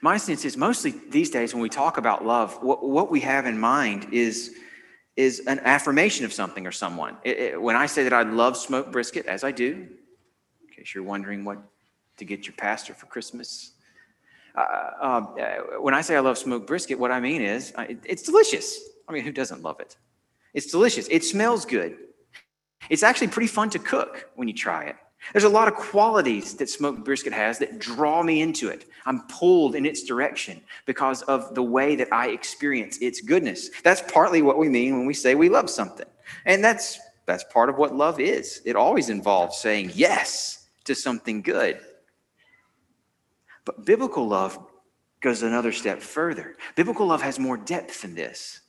My 0.00 0.16
sense 0.16 0.44
is 0.44 0.56
mostly 0.56 0.94
these 1.10 1.30
days 1.30 1.54
when 1.54 1.62
we 1.62 1.68
talk 1.68 1.98
about 1.98 2.24
love, 2.24 2.62
what, 2.62 2.88
what 2.88 3.10
we 3.10 3.20
have 3.20 3.46
in 3.46 3.58
mind 3.58 4.08
is, 4.12 4.54
is 5.16 5.40
an 5.46 5.60
affirmation 5.60 6.24
of 6.24 6.32
something 6.32 6.66
or 6.66 6.72
someone. 6.72 7.16
It, 7.24 7.38
it, 7.38 7.62
when 7.62 7.76
I 7.76 7.86
say 7.86 8.04
that 8.04 8.12
I 8.12 8.22
love 8.22 8.56
smoked 8.56 8.92
brisket, 8.92 9.26
as 9.26 9.44
I 9.44 9.52
do, 9.52 9.88
in 10.62 10.74
case 10.74 10.94
you're 10.94 11.04
wondering 11.04 11.44
what 11.44 11.58
to 12.18 12.24
get 12.24 12.46
your 12.46 12.54
pastor 12.56 12.94
for 12.94 13.06
Christmas, 13.06 13.72
uh, 14.56 14.60
uh, 14.60 15.20
when 15.80 15.94
I 15.94 16.00
say 16.00 16.16
I 16.16 16.20
love 16.20 16.38
smoked 16.38 16.66
brisket, 16.66 16.98
what 16.98 17.10
I 17.10 17.20
mean 17.20 17.42
is 17.42 17.72
uh, 17.76 17.86
it, 17.88 17.98
it's 18.04 18.22
delicious. 18.22 18.78
I 19.08 19.12
mean, 19.12 19.24
who 19.24 19.32
doesn't 19.32 19.62
love 19.62 19.80
it? 19.80 19.96
It's 20.54 20.66
delicious. 20.70 21.06
It 21.08 21.24
smells 21.24 21.64
good. 21.64 21.96
It's 22.88 23.02
actually 23.02 23.28
pretty 23.28 23.48
fun 23.48 23.70
to 23.70 23.78
cook 23.78 24.30
when 24.34 24.48
you 24.48 24.54
try 24.54 24.84
it. 24.84 24.96
There's 25.32 25.44
a 25.44 25.48
lot 25.48 25.68
of 25.68 25.74
qualities 25.74 26.54
that 26.54 26.68
smoked 26.68 27.04
brisket 27.04 27.32
has 27.32 27.58
that 27.58 27.78
draw 27.78 28.22
me 28.22 28.40
into 28.42 28.68
it. 28.68 28.86
I'm 29.04 29.22
pulled 29.28 29.74
in 29.74 29.86
its 29.86 30.02
direction 30.02 30.60
because 30.84 31.22
of 31.22 31.54
the 31.54 31.62
way 31.62 31.96
that 31.96 32.12
I 32.12 32.28
experience 32.28 32.98
its 32.98 33.20
goodness. 33.20 33.70
That's 33.82 34.02
partly 34.10 34.42
what 34.42 34.58
we 34.58 34.68
mean 34.68 34.96
when 34.96 35.06
we 35.06 35.14
say 35.14 35.34
we 35.34 35.48
love 35.48 35.70
something. 35.70 36.06
And 36.44 36.62
that's 36.64 36.98
that's 37.26 37.44
part 37.52 37.68
of 37.68 37.76
what 37.76 37.94
love 37.94 38.20
is. 38.20 38.62
It 38.64 38.76
always 38.76 39.08
involves 39.08 39.58
saying 39.58 39.92
yes 39.94 40.68
to 40.84 40.94
something 40.94 41.42
good. 41.42 41.80
But 43.64 43.84
biblical 43.84 44.26
love 44.28 44.58
goes 45.20 45.42
another 45.42 45.72
step 45.72 46.00
further. 46.00 46.56
Biblical 46.76 47.06
love 47.06 47.22
has 47.22 47.38
more 47.38 47.56
depth 47.56 48.02
than 48.02 48.14
this. 48.14 48.60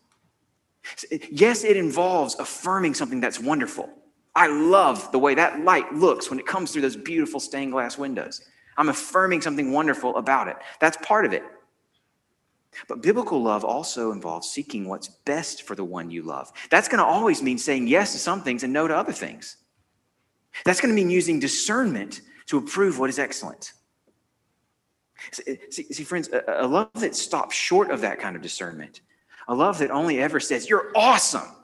Yes, 1.29 1.63
it 1.63 1.77
involves 1.77 2.35
affirming 2.39 2.95
something 2.95 3.21
that's 3.21 3.39
wonderful. 3.39 3.89
I 4.37 4.45
love 4.45 5.11
the 5.11 5.17
way 5.17 5.33
that 5.33 5.61
light 5.61 5.91
looks 5.91 6.29
when 6.29 6.37
it 6.37 6.45
comes 6.45 6.71
through 6.71 6.83
those 6.83 6.95
beautiful 6.95 7.39
stained 7.39 7.71
glass 7.71 7.97
windows. 7.97 8.41
I'm 8.77 8.89
affirming 8.89 9.41
something 9.41 9.71
wonderful 9.71 10.15
about 10.15 10.47
it. 10.47 10.57
That's 10.79 10.95
part 10.97 11.25
of 11.25 11.33
it. 11.33 11.41
But 12.87 13.01
biblical 13.01 13.41
love 13.41 13.65
also 13.65 14.11
involves 14.11 14.47
seeking 14.47 14.87
what's 14.87 15.07
best 15.07 15.63
for 15.63 15.73
the 15.73 15.83
one 15.83 16.11
you 16.11 16.21
love. 16.21 16.51
That's 16.69 16.87
going 16.87 16.99
to 16.99 17.05
always 17.05 17.41
mean 17.41 17.57
saying 17.57 17.87
yes 17.87 18.11
to 18.11 18.19
some 18.19 18.43
things 18.43 18.63
and 18.63 18.71
no 18.71 18.87
to 18.87 18.95
other 18.95 19.11
things. 19.11 19.57
That's 20.63 20.79
going 20.79 20.95
to 20.95 20.95
mean 20.95 21.09
using 21.09 21.39
discernment 21.39 22.21
to 22.45 22.59
approve 22.59 22.99
what 22.99 23.09
is 23.09 23.17
excellent. 23.17 23.73
Eh, 25.47 25.55
see, 25.71 25.91
see, 25.91 26.03
friends, 26.03 26.29
a 26.47 26.67
love 26.67 26.91
that 26.93 27.15
stops 27.15 27.55
short 27.55 27.89
of 27.89 28.01
that 28.01 28.19
kind 28.19 28.35
of 28.35 28.43
discernment, 28.43 29.01
a 29.47 29.55
love 29.55 29.79
that 29.79 29.89
only 29.89 30.21
ever 30.21 30.39
says, 30.39 30.69
You're 30.69 30.91
awesome, 30.95 31.55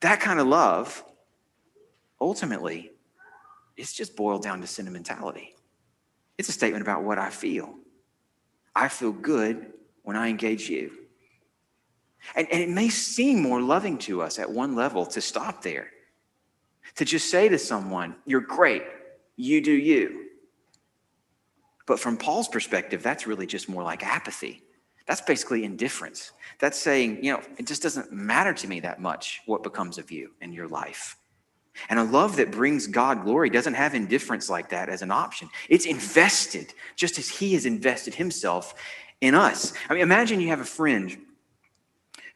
that 0.00 0.20
kind 0.20 0.38
of 0.38 0.46
love 0.46 1.02
ultimately, 2.20 2.92
it's 3.76 3.92
just 3.92 4.16
boiled 4.16 4.42
down 4.42 4.60
to 4.60 4.66
sentimentality. 4.66 5.54
It's 6.38 6.48
a 6.48 6.52
statement 6.52 6.82
about 6.82 7.02
what 7.02 7.18
I 7.18 7.30
feel. 7.30 7.74
I 8.74 8.88
feel 8.88 9.12
good 9.12 9.72
when 10.02 10.16
I 10.16 10.28
engage 10.28 10.68
you. 10.68 10.92
And, 12.34 12.46
and 12.50 12.60
it 12.62 12.68
may 12.68 12.88
seem 12.88 13.42
more 13.42 13.60
loving 13.60 13.98
to 13.98 14.22
us 14.22 14.38
at 14.38 14.50
one 14.50 14.74
level 14.74 15.06
to 15.06 15.20
stop 15.20 15.62
there, 15.62 15.90
to 16.96 17.04
just 17.04 17.30
say 17.30 17.48
to 17.48 17.58
someone, 17.58 18.16
You're 18.24 18.40
great, 18.40 18.82
you 19.36 19.60
do 19.60 19.72
you. 19.72 20.24
But 21.86 22.00
from 22.00 22.16
Paul's 22.16 22.48
perspective, 22.48 23.02
that's 23.02 23.26
really 23.26 23.46
just 23.46 23.68
more 23.68 23.82
like 23.82 24.04
apathy. 24.04 24.62
That's 25.06 25.20
basically 25.20 25.64
indifference. 25.64 26.32
That's 26.58 26.78
saying, 26.78 27.22
you 27.22 27.32
know, 27.32 27.40
it 27.58 27.66
just 27.66 27.82
doesn't 27.82 28.12
matter 28.12 28.52
to 28.52 28.66
me 28.66 28.80
that 28.80 29.00
much 29.00 29.40
what 29.46 29.62
becomes 29.62 29.98
of 29.98 30.10
you 30.10 30.32
in 30.40 30.52
your 30.52 30.66
life. 30.66 31.16
And 31.88 31.98
a 31.98 32.04
love 32.04 32.36
that 32.36 32.50
brings 32.50 32.86
God 32.86 33.24
glory 33.24 33.50
doesn't 33.50 33.74
have 33.74 33.94
indifference 33.94 34.48
like 34.48 34.70
that 34.70 34.88
as 34.88 35.02
an 35.02 35.10
option. 35.10 35.48
It's 35.68 35.86
invested, 35.86 36.72
just 36.94 37.18
as 37.18 37.28
He 37.28 37.54
has 37.54 37.66
invested 37.66 38.14
Himself 38.14 38.74
in 39.20 39.34
us. 39.34 39.72
I 39.88 39.94
mean, 39.94 40.02
imagine 40.02 40.40
you 40.40 40.48
have 40.48 40.60
a 40.60 40.64
friend 40.64 41.16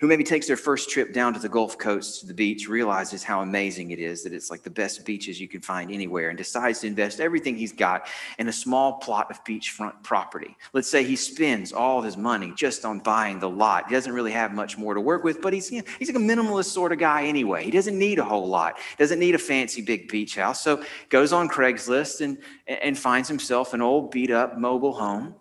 who 0.01 0.07
maybe 0.07 0.25
takes 0.25 0.47
their 0.47 0.57
first 0.57 0.89
trip 0.89 1.13
down 1.13 1.35
to 1.35 1.39
the 1.39 1.49
Gulf 1.49 1.77
Coast 1.77 2.21
to 2.21 2.27
the 2.27 2.33
beach, 2.33 2.69
realizes 2.69 3.23
how 3.23 3.43
amazing 3.43 3.91
it 3.91 3.99
is, 3.99 4.23
that 4.25 4.33
it's 4.33 4.51
like 4.51 4.63
the 4.63 4.71
best 4.71 5.05
beaches 5.05 5.39
you 5.39 5.47
can 5.47 5.61
find 5.61 5.91
anywhere, 5.91 6.31
and 6.31 6.39
decides 6.39 6.81
to 6.81 6.87
invest 6.87 7.21
everything 7.21 7.55
he's 7.55 7.73
got 7.73 8.09
in 8.39 8.49
a 8.49 8.53
small 8.53 8.95
plot 8.95 9.31
of 9.31 9.45
beachfront 9.45 10.03
property. 10.03 10.57
Let's 10.73 10.91
say 10.91 11.05
he 11.05 11.17
spends 11.17 11.73
all 11.73 11.99
of 11.99 12.05
his 12.07 12.17
money 12.17 12.53
just 12.57 12.87
on 12.87 13.01
buying 13.01 13.39
the 13.39 13.51
lot. 13.51 13.89
He 13.89 13.95
doesn't 13.95 14.13
really 14.13 14.33
have 14.33 14.55
much 14.55 14.79
more 14.79 14.95
to 14.95 15.01
work 15.03 15.23
with, 15.23 15.43
but 15.43 15.53
he's, 15.53 15.71
you 15.71 15.83
know, 15.83 15.89
he's 15.99 16.09
like 16.09 16.17
a 16.17 16.27
minimalist 16.27 16.67
sort 16.67 16.93
of 16.93 16.99
guy 16.99 17.25
anyway. 17.25 17.63
He 17.63 17.71
doesn't 17.71 17.99
need 17.99 18.19
a 18.19 18.25
whole 18.25 18.49
lot, 18.49 18.79
doesn't 18.99 19.19
need 19.19 19.35
a 19.35 19.39
fancy 19.39 19.83
big 19.83 20.09
beach 20.09 20.37
house. 20.37 20.63
So 20.63 20.83
goes 21.11 21.35
on 21.35 21.47
Craigslist 21.47 22.23
and, 22.23 22.39
and 22.67 22.99
finds 22.99 23.29
himself 23.29 23.75
an 23.75 23.83
old 23.83 24.11
beat 24.11 24.31
up 24.31 24.59
mobile 24.59 24.95
home 24.95 25.35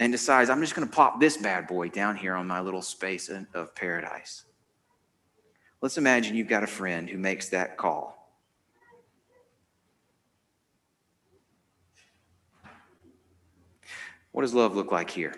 and 0.00 0.12
decides, 0.12 0.50
I'm 0.50 0.60
just 0.60 0.74
going 0.74 0.86
to 0.86 0.92
plop 0.92 1.20
this 1.20 1.36
bad 1.36 1.66
boy 1.66 1.88
down 1.88 2.16
here 2.16 2.34
on 2.34 2.46
my 2.46 2.60
little 2.60 2.82
space 2.82 3.30
of 3.54 3.74
paradise. 3.74 4.44
Let's 5.80 5.98
imagine 5.98 6.36
you've 6.36 6.48
got 6.48 6.62
a 6.62 6.68
friend 6.68 7.08
who 7.08 7.18
makes 7.18 7.48
that 7.50 7.76
call. 7.76 8.18
What 14.30 14.42
does 14.42 14.54
love 14.54 14.74
look 14.74 14.90
like 14.90 15.10
here? 15.10 15.34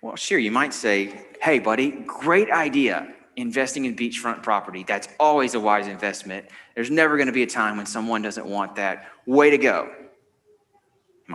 Well, 0.00 0.14
sure, 0.14 0.38
you 0.38 0.52
might 0.52 0.72
say, 0.72 1.26
hey, 1.42 1.58
buddy, 1.58 1.90
great 2.06 2.50
idea 2.50 3.12
investing 3.36 3.84
in 3.84 3.94
beachfront 3.94 4.42
property. 4.42 4.84
That's 4.86 5.08
always 5.20 5.54
a 5.54 5.60
wise 5.60 5.88
investment. 5.88 6.46
There's 6.74 6.90
never 6.90 7.16
going 7.16 7.26
to 7.26 7.32
be 7.32 7.42
a 7.42 7.46
time 7.46 7.76
when 7.76 7.86
someone 7.86 8.22
doesn't 8.22 8.46
want 8.46 8.76
that. 8.76 9.10
Way 9.26 9.50
to 9.50 9.58
go. 9.58 9.92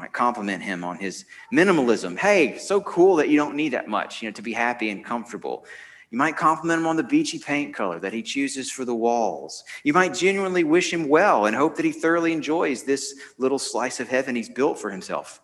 Might 0.02 0.14
compliment 0.14 0.64
him 0.64 0.84
on 0.84 0.98
his 0.98 1.26
minimalism. 1.54 2.18
Hey, 2.18 2.58
so 2.58 2.82
cool 2.82 3.18
that 3.18 3.30
you 3.30 3.38
don't 3.38 3.54
need 3.54 3.74
that 3.74 3.88
much, 3.88 4.20
you 4.20 4.28
know, 4.28 4.34
to 4.34 4.42
be 4.42 4.52
happy 4.52 4.90
and 4.90 5.06
comfortable. 5.06 5.64
You 6.10 6.18
might 6.18 6.36
compliment 6.36 6.80
him 6.80 6.88
on 6.88 6.96
the 6.96 7.04
beachy 7.04 7.38
paint 7.38 7.76
color 7.76 8.00
that 8.00 8.12
he 8.12 8.24
chooses 8.24 8.72
for 8.72 8.84
the 8.84 8.96
walls. 8.96 9.64
You 9.84 9.94
might 9.94 10.16
genuinely 10.16 10.64
wish 10.64 10.92
him 10.92 11.08
well 11.08 11.46
and 11.46 11.56
hope 11.56 11.76
that 11.76 11.86
he 11.86 11.92
thoroughly 11.92 12.34
enjoys 12.34 12.82
this 12.82 13.14
little 13.38 13.60
slice 13.60 14.00
of 14.00 14.10
heaven 14.10 14.36
he's 14.36 14.50
built 14.50 14.80
for 14.80 14.90
himself. 14.90 15.40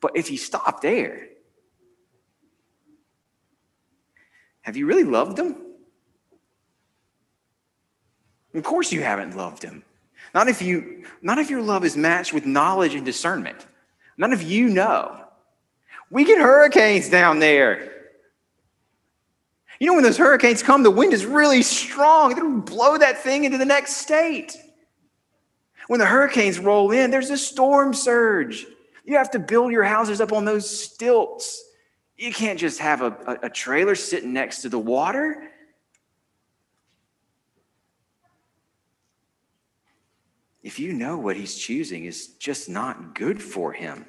But 0.00 0.12
if 0.16 0.30
you 0.30 0.38
stop 0.38 0.80
there, 0.80 1.28
have 4.62 4.78
you 4.78 4.86
really 4.86 5.04
loved 5.04 5.38
him? 5.38 5.56
Of 8.54 8.62
course 8.62 8.92
you 8.92 9.02
haven't 9.02 9.36
loved 9.36 9.62
him. 9.62 9.84
Not 10.34 10.48
if 10.48 10.60
you, 10.60 11.04
not 11.22 11.38
if 11.38 11.48
your 11.48 11.62
love 11.62 11.84
is 11.84 11.96
matched 11.96 12.32
with 12.32 12.44
knowledge 12.44 12.94
and 12.94 13.04
discernment. 13.04 13.66
None 14.18 14.32
of 14.32 14.42
you 14.42 14.68
know. 14.68 15.20
We 16.10 16.24
get 16.24 16.38
hurricanes 16.38 17.08
down 17.08 17.38
there. 17.38 17.92
You 19.80 19.88
know, 19.88 19.94
when 19.94 20.04
those 20.04 20.16
hurricanes 20.16 20.62
come, 20.62 20.82
the 20.82 20.90
wind 20.90 21.12
is 21.12 21.24
really 21.24 21.62
strong. 21.62 22.32
It'll 22.32 22.60
blow 22.60 22.98
that 22.98 23.18
thing 23.18 23.44
into 23.44 23.58
the 23.58 23.64
next 23.64 23.96
state. 23.96 24.56
When 25.88 26.00
the 26.00 26.06
hurricanes 26.06 26.58
roll 26.58 26.90
in, 26.92 27.10
there's 27.10 27.30
a 27.30 27.38
storm 27.38 27.92
surge. 27.94 28.66
You 29.04 29.16
have 29.16 29.30
to 29.32 29.38
build 29.38 29.72
your 29.72 29.84
houses 29.84 30.20
up 30.20 30.32
on 30.32 30.44
those 30.44 30.68
stilts. 30.68 31.62
You 32.16 32.32
can't 32.32 32.58
just 32.58 32.78
have 32.78 33.02
a, 33.02 33.16
a, 33.26 33.46
a 33.46 33.50
trailer 33.50 33.94
sitting 33.94 34.32
next 34.32 34.62
to 34.62 34.68
the 34.68 34.78
water. 34.78 35.50
If 40.64 40.78
you 40.78 40.94
know 40.94 41.18
what 41.18 41.36
he's 41.36 41.54
choosing 41.56 42.06
is 42.06 42.28
just 42.38 42.70
not 42.70 43.14
good 43.14 43.40
for 43.40 43.74
him, 43.74 44.06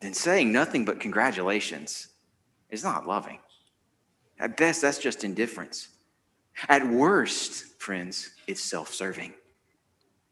then 0.00 0.14
saying 0.14 0.52
nothing 0.52 0.84
but 0.84 1.00
congratulations 1.00 2.06
is 2.70 2.84
not 2.84 3.08
loving. 3.08 3.40
At 4.38 4.56
best, 4.56 4.80
that's 4.82 4.98
just 4.98 5.24
indifference. 5.24 5.88
At 6.68 6.86
worst, 6.88 7.80
friends, 7.80 8.30
it's 8.46 8.60
self 8.60 8.94
serving, 8.94 9.34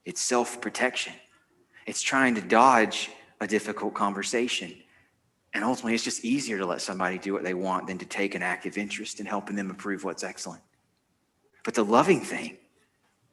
it's 0.04 0.20
self 0.20 0.60
protection, 0.60 1.14
it's 1.86 2.02
trying 2.02 2.36
to 2.36 2.40
dodge 2.40 3.10
a 3.40 3.48
difficult 3.48 3.94
conversation. 3.94 4.74
And 5.54 5.64
ultimately, 5.64 5.94
it's 5.94 6.04
just 6.04 6.24
easier 6.24 6.58
to 6.58 6.66
let 6.66 6.82
somebody 6.82 7.18
do 7.18 7.32
what 7.32 7.42
they 7.42 7.54
want 7.54 7.86
than 7.86 7.98
to 7.98 8.04
take 8.04 8.34
an 8.34 8.42
active 8.42 8.78
interest 8.78 9.18
in 9.20 9.26
helping 9.26 9.56
them 9.56 9.70
improve 9.70 10.04
what's 10.04 10.22
excellent. 10.22 10.62
But 11.64 11.74
the 11.74 11.84
loving 11.84 12.20
thing, 12.20 12.58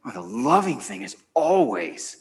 well, 0.04 0.14
the 0.14 0.22
loving 0.22 0.80
thing 0.80 1.02
is 1.02 1.16
always 1.34 2.18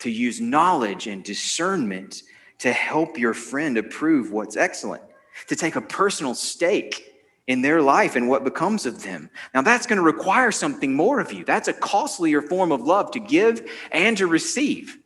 to 0.00 0.10
use 0.10 0.40
knowledge 0.40 1.06
and 1.06 1.24
discernment 1.24 2.22
to 2.58 2.72
help 2.72 3.18
your 3.18 3.34
friend 3.34 3.78
approve 3.78 4.30
what's 4.30 4.56
excellent, 4.56 5.02
to 5.48 5.56
take 5.56 5.76
a 5.76 5.80
personal 5.80 6.34
stake 6.34 7.12
in 7.46 7.62
their 7.62 7.82
life 7.82 8.14
and 8.14 8.28
what 8.28 8.44
becomes 8.44 8.86
of 8.86 9.02
them. 9.02 9.28
Now, 9.54 9.62
that's 9.62 9.86
going 9.86 9.96
to 9.96 10.02
require 10.02 10.52
something 10.52 10.94
more 10.94 11.20
of 11.20 11.32
you. 11.32 11.44
That's 11.44 11.68
a 11.68 11.72
costlier 11.72 12.40
form 12.40 12.70
of 12.70 12.82
love 12.82 13.10
to 13.12 13.20
give 13.20 13.70
and 13.90 14.16
to 14.18 14.26
receive. 14.26 14.98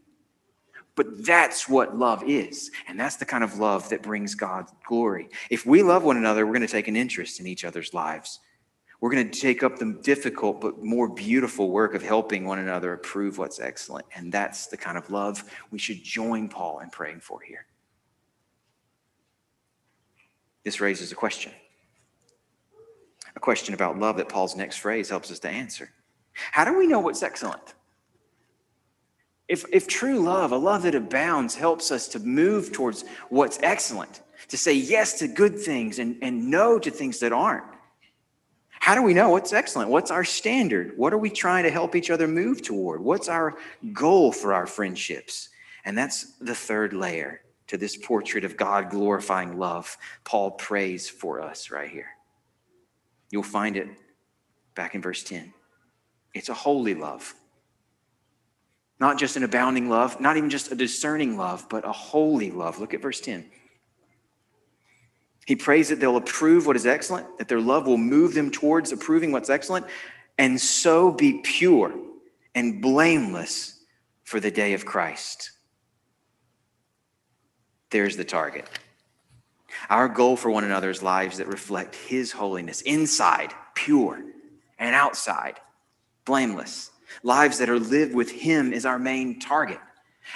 But 0.96 1.24
that's 1.24 1.68
what 1.68 1.96
love 1.96 2.24
is. 2.28 2.70
And 2.88 2.98
that's 2.98 3.16
the 3.16 3.26
kind 3.26 3.44
of 3.44 3.58
love 3.58 3.88
that 3.90 4.02
brings 4.02 4.34
God 4.34 4.66
glory. 4.86 5.28
If 5.50 5.66
we 5.66 5.82
love 5.82 6.04
one 6.04 6.16
another, 6.16 6.46
we're 6.46 6.54
going 6.54 6.66
to 6.66 6.72
take 6.72 6.88
an 6.88 6.96
interest 6.96 7.38
in 7.38 7.46
each 7.46 7.64
other's 7.64 7.94
lives. 7.94 8.40
We're 9.00 9.10
going 9.10 9.30
to 9.30 9.40
take 9.40 9.62
up 9.62 9.78
the 9.78 9.98
difficult 10.02 10.60
but 10.60 10.82
more 10.82 11.08
beautiful 11.08 11.70
work 11.70 11.94
of 11.94 12.02
helping 12.02 12.44
one 12.44 12.58
another 12.58 12.94
approve 12.94 13.38
what's 13.38 13.60
excellent. 13.60 14.06
And 14.14 14.32
that's 14.32 14.66
the 14.68 14.76
kind 14.76 14.96
of 14.96 15.10
love 15.10 15.44
we 15.70 15.78
should 15.78 16.02
join 16.02 16.48
Paul 16.48 16.80
in 16.80 16.90
praying 16.90 17.20
for 17.20 17.40
here. 17.40 17.66
This 20.64 20.80
raises 20.80 21.12
a 21.12 21.14
question. 21.14 21.52
A 23.36 23.40
question 23.40 23.74
about 23.74 23.98
love 23.98 24.16
that 24.16 24.28
Paul's 24.28 24.56
next 24.56 24.78
phrase 24.78 25.10
helps 25.10 25.30
us 25.30 25.38
to 25.40 25.48
answer. 25.48 25.90
How 26.32 26.64
do 26.64 26.76
we 26.76 26.86
know 26.86 27.00
what's 27.00 27.22
excellent? 27.22 27.74
If, 29.46 29.64
if 29.72 29.86
true 29.86 30.18
love, 30.18 30.52
a 30.52 30.56
love 30.56 30.82
that 30.82 30.94
abounds, 30.94 31.54
helps 31.54 31.92
us 31.92 32.08
to 32.08 32.18
move 32.18 32.72
towards 32.72 33.04
what's 33.28 33.60
excellent, 33.62 34.22
to 34.48 34.56
say 34.56 34.72
yes 34.72 35.18
to 35.20 35.28
good 35.28 35.58
things 35.58 35.98
and, 35.98 36.16
and 36.20 36.50
no 36.50 36.78
to 36.78 36.90
things 36.90 37.20
that 37.20 37.32
aren't, 37.32 37.75
how 38.86 38.94
do 38.94 39.02
we 39.02 39.14
know 39.14 39.30
what's 39.30 39.52
excellent? 39.52 39.90
What's 39.90 40.12
our 40.12 40.22
standard? 40.22 40.96
What 40.96 41.12
are 41.12 41.18
we 41.18 41.28
trying 41.28 41.64
to 41.64 41.72
help 41.72 41.96
each 41.96 42.08
other 42.08 42.28
move 42.28 42.62
toward? 42.62 43.00
What's 43.00 43.28
our 43.28 43.56
goal 43.92 44.30
for 44.30 44.54
our 44.54 44.64
friendships? 44.64 45.48
And 45.84 45.98
that's 45.98 46.36
the 46.38 46.54
third 46.54 46.92
layer 46.92 47.40
to 47.66 47.76
this 47.76 47.96
portrait 47.96 48.44
of 48.44 48.56
God 48.56 48.88
glorifying 48.88 49.58
love 49.58 49.98
Paul 50.22 50.52
prays 50.52 51.08
for 51.08 51.40
us 51.40 51.68
right 51.72 51.90
here. 51.90 52.10
You'll 53.32 53.42
find 53.42 53.76
it 53.76 53.88
back 54.76 54.94
in 54.94 55.02
verse 55.02 55.24
10. 55.24 55.52
It's 56.32 56.48
a 56.48 56.54
holy 56.54 56.94
love. 56.94 57.34
Not 59.00 59.18
just 59.18 59.36
an 59.36 59.42
abounding 59.42 59.90
love, 59.90 60.20
not 60.20 60.36
even 60.36 60.48
just 60.48 60.70
a 60.70 60.76
discerning 60.76 61.36
love, 61.36 61.66
but 61.68 61.84
a 61.84 61.90
holy 61.90 62.52
love. 62.52 62.78
Look 62.78 62.94
at 62.94 63.02
verse 63.02 63.20
10. 63.20 63.46
He 65.46 65.54
prays 65.54 65.88
that 65.88 66.00
they'll 66.00 66.16
approve 66.16 66.66
what 66.66 66.76
is 66.76 66.86
excellent, 66.86 67.38
that 67.38 67.48
their 67.48 67.60
love 67.60 67.86
will 67.86 67.98
move 67.98 68.34
them 68.34 68.50
towards 68.50 68.90
approving 68.90 69.30
what's 69.30 69.48
excellent, 69.48 69.86
and 70.38 70.60
so 70.60 71.12
be 71.12 71.40
pure 71.42 71.94
and 72.54 72.82
blameless 72.82 73.80
for 74.24 74.40
the 74.40 74.50
day 74.50 74.74
of 74.74 74.84
Christ. 74.84 75.52
There's 77.90 78.16
the 78.16 78.24
target. 78.24 78.68
Our 79.88 80.08
goal 80.08 80.36
for 80.36 80.50
one 80.50 80.64
another 80.64 80.90
is 80.90 81.00
lives 81.00 81.38
that 81.38 81.46
reflect 81.46 81.94
His 81.94 82.32
holiness, 82.32 82.80
inside, 82.80 83.54
pure, 83.76 84.20
and 84.80 84.94
outside, 84.96 85.60
blameless. 86.24 86.90
Lives 87.22 87.58
that 87.58 87.70
are 87.70 87.78
lived 87.78 88.14
with 88.16 88.32
Him 88.32 88.72
is 88.72 88.84
our 88.84 88.98
main 88.98 89.38
target 89.38 89.78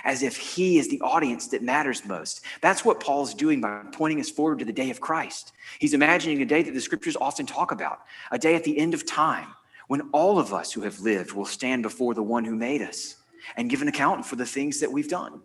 as 0.05 0.23
if 0.23 0.37
he 0.37 0.79
is 0.79 0.89
the 0.89 1.01
audience 1.01 1.49
that 1.49 1.63
matters 1.63 2.05
most. 2.05 2.43
That's 2.61 2.85
what 2.85 3.01
Paul's 3.01 3.35
doing 3.35 3.61
by 3.61 3.83
pointing 3.93 4.21
us 4.21 4.31
forward 4.31 4.59
to 4.61 4.65
the 4.65 4.73
day 4.73 4.91
of 4.91 5.01
Christ. 5.01 5.53
He's 5.79 5.95
imagining 5.95 6.41
a 6.43 6.47
day 6.47 6.63
that 6.63 6.75
the 6.75 6.81
scriptures 6.81 7.17
often 7.21 7.47
talk 7.47 7.73
about, 7.73 8.01
a 8.31 8.39
day 8.39 8.55
at 8.55 8.65
the 8.65 8.79
end 8.79 8.95
of 8.95 9.07
time 9.07 9.49
when 9.89 10.03
all 10.13 10.39
of 10.39 10.55
us 10.55 10.73
who 10.73 10.83
have 10.83 11.01
lived 11.01 11.33
will 11.33 11.45
stand 11.45 11.83
before 11.83 12.15
the 12.15 12.23
one 12.23 12.45
who 12.45 12.55
made 12.55 12.81
us 12.81 13.17
and 13.57 13.69
give 13.69 13.83
an 13.83 13.89
account 13.89 14.25
for 14.25 14.37
the 14.37 14.47
things 14.47 14.81
that 14.81 14.93
we've 14.93 15.09
done. 15.09 15.41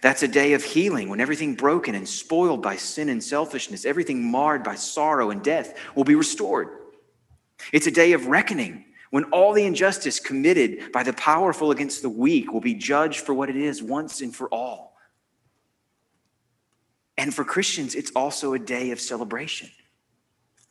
That's 0.00 0.22
a 0.22 0.28
day 0.28 0.54
of 0.54 0.64
healing 0.64 1.08
when 1.08 1.20
everything 1.20 1.54
broken 1.54 1.94
and 1.94 2.08
spoiled 2.08 2.62
by 2.62 2.76
sin 2.76 3.08
and 3.08 3.22
selfishness, 3.22 3.84
everything 3.84 4.30
marred 4.30 4.64
by 4.64 4.74
sorrow 4.74 5.30
and 5.30 5.42
death 5.42 5.74
will 5.94 6.04
be 6.04 6.14
restored. 6.14 6.68
It's 7.72 7.86
a 7.86 7.92
day 7.92 8.12
of 8.12 8.26
reckoning 8.26 8.84
when 9.10 9.24
all 9.24 9.52
the 9.52 9.64
injustice 9.64 10.20
committed 10.20 10.92
by 10.92 11.02
the 11.02 11.12
powerful 11.12 11.72
against 11.72 12.02
the 12.02 12.08
weak 12.08 12.52
will 12.52 12.60
be 12.60 12.74
judged 12.74 13.20
for 13.20 13.34
what 13.34 13.50
it 13.50 13.56
is 13.56 13.82
once 13.82 14.20
and 14.20 14.34
for 14.34 14.48
all. 14.48 14.96
And 17.18 17.34
for 17.34 17.44
Christians, 17.44 17.94
it's 17.94 18.12
also 18.12 18.54
a 18.54 18.58
day 18.58 18.92
of 18.92 19.00
celebration. 19.00 19.68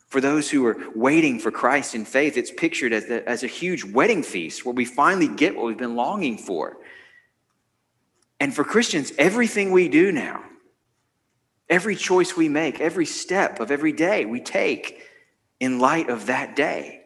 For 0.08 0.20
those 0.20 0.50
who 0.50 0.66
are 0.66 0.76
waiting 0.96 1.38
for 1.38 1.52
Christ 1.52 1.94
in 1.94 2.04
faith, 2.04 2.36
it's 2.36 2.50
pictured 2.50 2.92
as, 2.92 3.06
the, 3.06 3.28
as 3.28 3.44
a 3.44 3.46
huge 3.46 3.84
wedding 3.84 4.24
feast 4.24 4.64
where 4.64 4.74
we 4.74 4.84
finally 4.84 5.28
get 5.28 5.54
what 5.54 5.66
we've 5.66 5.76
been 5.76 5.94
longing 5.94 6.36
for. 6.36 6.78
And 8.40 8.52
for 8.52 8.64
Christians, 8.64 9.12
everything 9.18 9.70
we 9.70 9.88
do 9.88 10.10
now, 10.10 10.42
every 11.68 11.94
choice 11.94 12.36
we 12.36 12.48
make, 12.48 12.80
every 12.80 13.06
step 13.06 13.60
of 13.60 13.70
every 13.70 13.92
day 13.92 14.24
we 14.24 14.40
take 14.40 15.02
in 15.60 15.78
light 15.78 16.08
of 16.08 16.26
that 16.26 16.56
day 16.56 16.99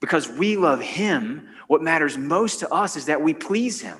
because 0.00 0.28
we 0.28 0.56
love 0.56 0.80
Him, 0.80 1.48
what 1.68 1.82
matters 1.82 2.16
most 2.16 2.60
to 2.60 2.72
us 2.72 2.96
is 2.96 3.06
that 3.06 3.22
we 3.22 3.34
please 3.34 3.80
Him. 3.80 3.98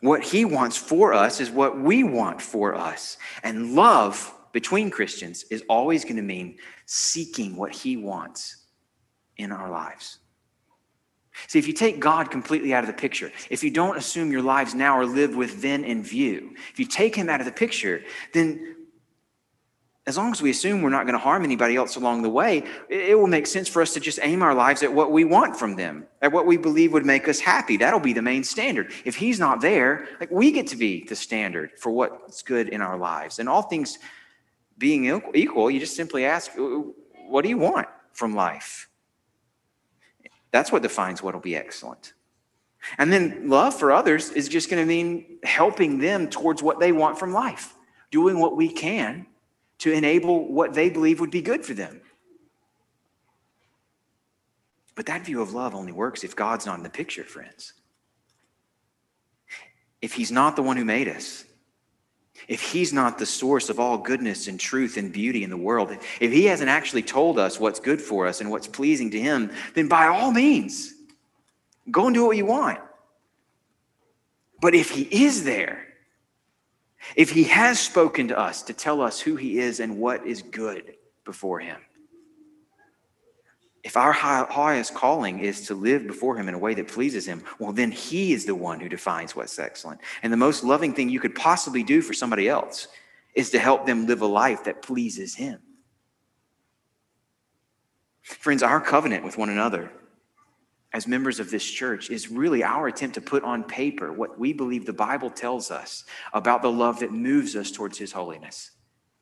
What 0.00 0.22
He 0.22 0.44
wants 0.44 0.76
for 0.76 1.12
us 1.12 1.40
is 1.40 1.50
what 1.50 1.78
we 1.78 2.04
want 2.04 2.40
for 2.40 2.74
us. 2.74 3.18
And 3.42 3.74
love 3.74 4.32
between 4.52 4.90
Christians 4.90 5.44
is 5.50 5.62
always 5.68 6.04
going 6.04 6.16
to 6.16 6.22
mean 6.22 6.58
seeking 6.86 7.56
what 7.56 7.72
He 7.72 7.96
wants 7.96 8.64
in 9.36 9.52
our 9.52 9.70
lives. 9.70 10.18
See, 11.46 11.58
if 11.58 11.68
you 11.68 11.72
take 11.72 12.00
God 12.00 12.30
completely 12.30 12.74
out 12.74 12.82
of 12.82 12.88
the 12.88 12.94
picture, 12.94 13.30
if 13.48 13.62
you 13.62 13.70
don't 13.70 13.96
assume 13.96 14.32
your 14.32 14.42
lives 14.42 14.74
now 14.74 14.98
are 14.98 15.06
lived 15.06 15.36
with 15.36 15.62
then 15.62 15.84
in 15.84 16.02
view, 16.02 16.54
if 16.72 16.80
you 16.80 16.86
take 16.86 17.14
Him 17.14 17.28
out 17.28 17.40
of 17.40 17.46
the 17.46 17.52
picture, 17.52 18.02
then 18.32 18.76
as 20.08 20.16
long 20.16 20.32
as 20.32 20.40
we 20.40 20.48
assume 20.48 20.80
we're 20.80 20.88
not 20.88 21.04
going 21.04 21.12
to 21.12 21.18
harm 21.18 21.44
anybody 21.44 21.76
else 21.76 21.96
along 21.96 22.22
the 22.22 22.30
way, 22.30 22.64
it 22.88 23.16
will 23.16 23.26
make 23.26 23.46
sense 23.46 23.68
for 23.68 23.82
us 23.82 23.92
to 23.92 24.00
just 24.00 24.18
aim 24.22 24.42
our 24.42 24.54
lives 24.54 24.82
at 24.82 24.90
what 24.90 25.12
we 25.12 25.22
want 25.22 25.54
from 25.54 25.76
them, 25.76 26.06
at 26.22 26.32
what 26.32 26.46
we 26.46 26.56
believe 26.56 26.94
would 26.94 27.04
make 27.04 27.28
us 27.28 27.38
happy. 27.38 27.76
That'll 27.76 28.00
be 28.00 28.14
the 28.14 28.22
main 28.22 28.42
standard. 28.42 28.90
If 29.04 29.16
he's 29.16 29.38
not 29.38 29.60
there, 29.60 30.08
like 30.18 30.30
we 30.30 30.50
get 30.50 30.66
to 30.68 30.76
be 30.76 31.04
the 31.04 31.14
standard 31.14 31.72
for 31.78 31.92
what's 31.92 32.40
good 32.40 32.70
in 32.70 32.80
our 32.80 32.96
lives. 32.96 33.38
And 33.38 33.50
all 33.50 33.60
things 33.60 33.98
being 34.78 35.04
equal, 35.34 35.70
you 35.70 35.78
just 35.78 35.94
simply 35.94 36.24
ask, 36.24 36.52
what 37.26 37.42
do 37.42 37.50
you 37.50 37.58
want 37.58 37.86
from 38.14 38.34
life? 38.34 38.88
That's 40.52 40.72
what 40.72 40.80
defines 40.80 41.22
what 41.22 41.34
will 41.34 41.42
be 41.42 41.54
excellent. 41.54 42.14
And 42.96 43.12
then 43.12 43.50
love 43.50 43.78
for 43.78 43.92
others 43.92 44.30
is 44.30 44.48
just 44.48 44.70
going 44.70 44.82
to 44.82 44.88
mean 44.88 45.38
helping 45.42 45.98
them 45.98 46.30
towards 46.30 46.62
what 46.62 46.80
they 46.80 46.92
want 46.92 47.18
from 47.18 47.34
life, 47.34 47.74
doing 48.10 48.38
what 48.38 48.56
we 48.56 48.72
can 48.72 49.26
to 49.78 49.92
enable 49.92 50.52
what 50.52 50.74
they 50.74 50.90
believe 50.90 51.20
would 51.20 51.30
be 51.30 51.42
good 51.42 51.64
for 51.64 51.74
them. 51.74 52.00
But 54.94 55.06
that 55.06 55.24
view 55.24 55.40
of 55.40 55.54
love 55.54 55.74
only 55.74 55.92
works 55.92 56.24
if 56.24 56.34
God's 56.34 56.66
not 56.66 56.76
in 56.76 56.82
the 56.82 56.90
picture, 56.90 57.22
friends. 57.22 57.72
If 60.02 60.12
He's 60.12 60.32
not 60.32 60.56
the 60.56 60.62
one 60.62 60.76
who 60.76 60.84
made 60.84 61.08
us, 61.08 61.44
if 62.48 62.60
He's 62.60 62.92
not 62.92 63.18
the 63.18 63.26
source 63.26 63.68
of 63.68 63.78
all 63.78 63.98
goodness 63.98 64.48
and 64.48 64.58
truth 64.58 64.96
and 64.96 65.12
beauty 65.12 65.44
in 65.44 65.50
the 65.50 65.56
world, 65.56 65.92
if 66.20 66.32
He 66.32 66.46
hasn't 66.46 66.68
actually 66.68 67.02
told 67.02 67.38
us 67.38 67.60
what's 67.60 67.80
good 67.80 68.00
for 68.02 68.26
us 68.26 68.40
and 68.40 68.50
what's 68.50 68.66
pleasing 68.66 69.10
to 69.12 69.20
Him, 69.20 69.52
then 69.74 69.86
by 69.86 70.08
all 70.08 70.32
means, 70.32 70.94
go 71.90 72.06
and 72.06 72.14
do 72.14 72.26
what 72.26 72.36
you 72.36 72.46
want. 72.46 72.80
But 74.60 74.74
if 74.74 74.90
He 74.90 75.02
is 75.02 75.44
there, 75.44 75.87
if 77.16 77.30
he 77.30 77.44
has 77.44 77.78
spoken 77.78 78.28
to 78.28 78.38
us 78.38 78.62
to 78.62 78.72
tell 78.72 79.00
us 79.00 79.20
who 79.20 79.36
he 79.36 79.58
is 79.58 79.80
and 79.80 79.98
what 79.98 80.26
is 80.26 80.42
good 80.42 80.94
before 81.24 81.60
him, 81.60 81.80
if 83.84 83.96
our 83.96 84.12
highest 84.12 84.94
calling 84.94 85.38
is 85.38 85.66
to 85.68 85.74
live 85.74 86.06
before 86.06 86.36
him 86.36 86.48
in 86.48 86.54
a 86.54 86.58
way 86.58 86.74
that 86.74 86.88
pleases 86.88 87.26
him, 87.26 87.42
well, 87.58 87.72
then 87.72 87.90
he 87.90 88.32
is 88.32 88.44
the 88.44 88.54
one 88.54 88.80
who 88.80 88.88
defines 88.88 89.34
what's 89.34 89.58
excellent. 89.58 90.00
And 90.22 90.32
the 90.32 90.36
most 90.36 90.64
loving 90.64 90.92
thing 90.92 91.08
you 91.08 91.20
could 91.20 91.34
possibly 91.34 91.82
do 91.82 92.02
for 92.02 92.12
somebody 92.12 92.48
else 92.48 92.88
is 93.34 93.50
to 93.50 93.58
help 93.58 93.86
them 93.86 94.06
live 94.06 94.20
a 94.20 94.26
life 94.26 94.64
that 94.64 94.82
pleases 94.82 95.34
him. 95.34 95.60
Friends, 98.22 98.62
our 98.62 98.80
covenant 98.80 99.24
with 99.24 99.38
one 99.38 99.48
another 99.48 99.90
as 100.92 101.06
members 101.06 101.38
of 101.38 101.50
this 101.50 101.64
church 101.64 102.10
is 102.10 102.30
really 102.30 102.62
our 102.62 102.88
attempt 102.88 103.14
to 103.14 103.20
put 103.20 103.44
on 103.44 103.62
paper 103.62 104.12
what 104.12 104.38
we 104.38 104.52
believe 104.52 104.86
the 104.86 104.92
Bible 104.92 105.30
tells 105.30 105.70
us 105.70 106.04
about 106.32 106.62
the 106.62 106.70
love 106.70 107.00
that 107.00 107.12
moves 107.12 107.56
us 107.56 107.70
towards 107.70 107.98
His 107.98 108.12
holiness. 108.12 108.70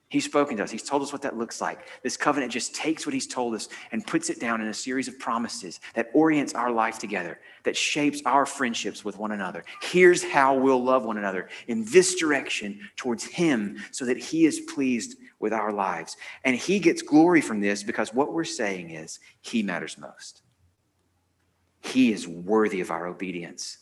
He's 0.09 0.25
spoken 0.25 0.57
to 0.59 0.63
us. 0.63 0.71
He's 0.71 0.85
told 0.85 1.03
us 1.03 1.13
what 1.13 1.23
that 1.23 1.37
looks 1.37 1.61
like. 1.61 1.89
This 2.05 2.17
covenant 2.17 2.53
just 2.53 2.77
takes 2.77 3.07
what 3.07 3.13
he's 3.13 3.27
told 3.27 3.57
us 3.57 3.69
and 3.91 4.07
puts 4.07 4.31
it 4.31 4.39
down 4.39 4.61
in 4.61 4.69
a 4.69 4.75
series 4.75 5.09
of 5.09 5.19
promises 5.19 5.81
that 5.95 6.11
orients 6.15 6.55
our 6.55 6.71
life 6.71 7.01
together, 7.01 7.41
that 7.65 7.77
shapes 7.77 8.23
our 8.25 8.47
friendships 8.47 9.05
with 9.05 9.19
one 9.19 9.33
another. 9.33 9.65
Here's 9.83 10.23
how 10.23 10.55
we'll 10.55 10.83
love 10.83 11.05
one 11.05 11.19
another 11.19 11.49
in 11.67 11.85
this 11.87 12.15
direction 12.15 12.79
towards 12.95 13.25
him 13.25 13.79
so 13.91 14.05
that 14.05 14.19
he 14.19 14.47
is 14.47 14.61
pleased 14.73 15.17
with 15.41 15.53
our 15.53 15.73
lives. 15.73 16.17
And 16.45 16.55
he 16.55 16.79
gets 16.79 17.03
glory 17.03 17.41
from 17.41 17.61
this 17.61 17.83
because 17.83 18.15
what 18.15 18.33
we're 18.33 18.45
saying 18.45 18.91
is 18.91 19.19
he 19.41 19.65
matters 19.65 19.99
most. 19.99 20.43
He 21.87 22.13
is 22.13 22.27
worthy 22.27 22.81
of 22.81 22.91
our 22.91 23.07
obedience, 23.07 23.79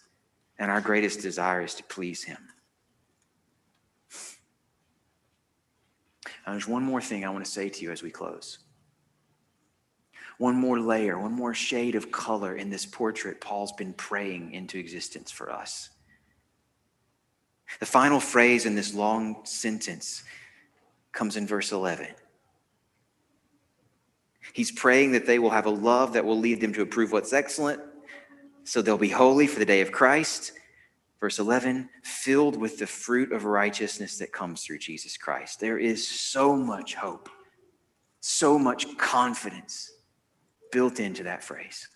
and 0.59 0.71
our 0.71 0.81
greatest 0.81 1.21
desire 1.21 1.63
is 1.63 1.75
to 1.77 1.83
please 1.85 2.23
him. 2.23 2.39
Now, 6.47 6.53
there's 6.53 6.69
one 6.69 6.83
more 6.83 7.01
thing 7.01 7.25
I 7.25 7.31
want 7.31 7.45
to 7.45 7.51
say 7.51 7.71
to 7.71 7.83
you 7.83 7.91
as 7.91 8.03
we 8.03 8.11
close. 8.11 8.59
One 10.37 10.57
more 10.57 10.79
layer, 10.79 11.19
one 11.19 11.33
more 11.33 11.55
shade 11.55 11.95
of 11.95 12.11
color 12.11 12.57
in 12.57 12.69
this 12.69 12.85
portrait 12.85 13.41
Paul's 13.41 13.73
been 13.73 13.95
praying 13.95 14.53
into 14.53 14.79
existence 14.79 15.31
for 15.31 15.51
us. 15.51 15.91
The 17.81 17.87
final 17.87 18.21
phrase 18.21 18.67
in 18.67 18.75
this 18.75 18.95
long 18.95 19.45
sentence 19.45 20.23
comes 21.13 21.37
in 21.37 21.47
verse 21.47 21.73
11. 21.73 22.09
He's 24.53 24.71
praying 24.71 25.13
that 25.13 25.27
they 25.27 25.39
will 25.39 25.51
have 25.51 25.67
a 25.67 25.71
love 25.71 26.13
that 26.13 26.25
will 26.25 26.39
lead 26.39 26.61
them 26.61 26.73
to 26.75 26.83
approve 26.83 27.11
what's 27.11 27.33
excellent, 27.33 27.81
so 28.65 28.83
they'll 28.83 28.99
be 28.99 29.09
holy 29.09 29.47
for 29.47 29.59
the 29.59 29.65
day 29.65 29.81
of 29.81 29.93
Christ 29.93 30.53
Verse 31.25 31.39
11, 31.39 31.89
filled 32.03 32.55
with 32.55 32.79
the 32.79 32.87
fruit 32.87 33.33
of 33.33 33.47
righteousness 33.47 34.19
that 34.19 34.31
comes 34.31 34.63
through 34.63 34.77
Jesus 34.77 35.17
Christ. 35.17 35.59
There 35.59 35.79
is 35.79 36.07
so 36.07 36.55
much 36.55 36.97
hope, 36.97 37.31
so 38.21 38.59
much 38.59 38.99
confidence 38.99 39.91
built 40.71 41.01
into 41.01 41.23
that 41.23 41.43
phrase. 41.43 41.89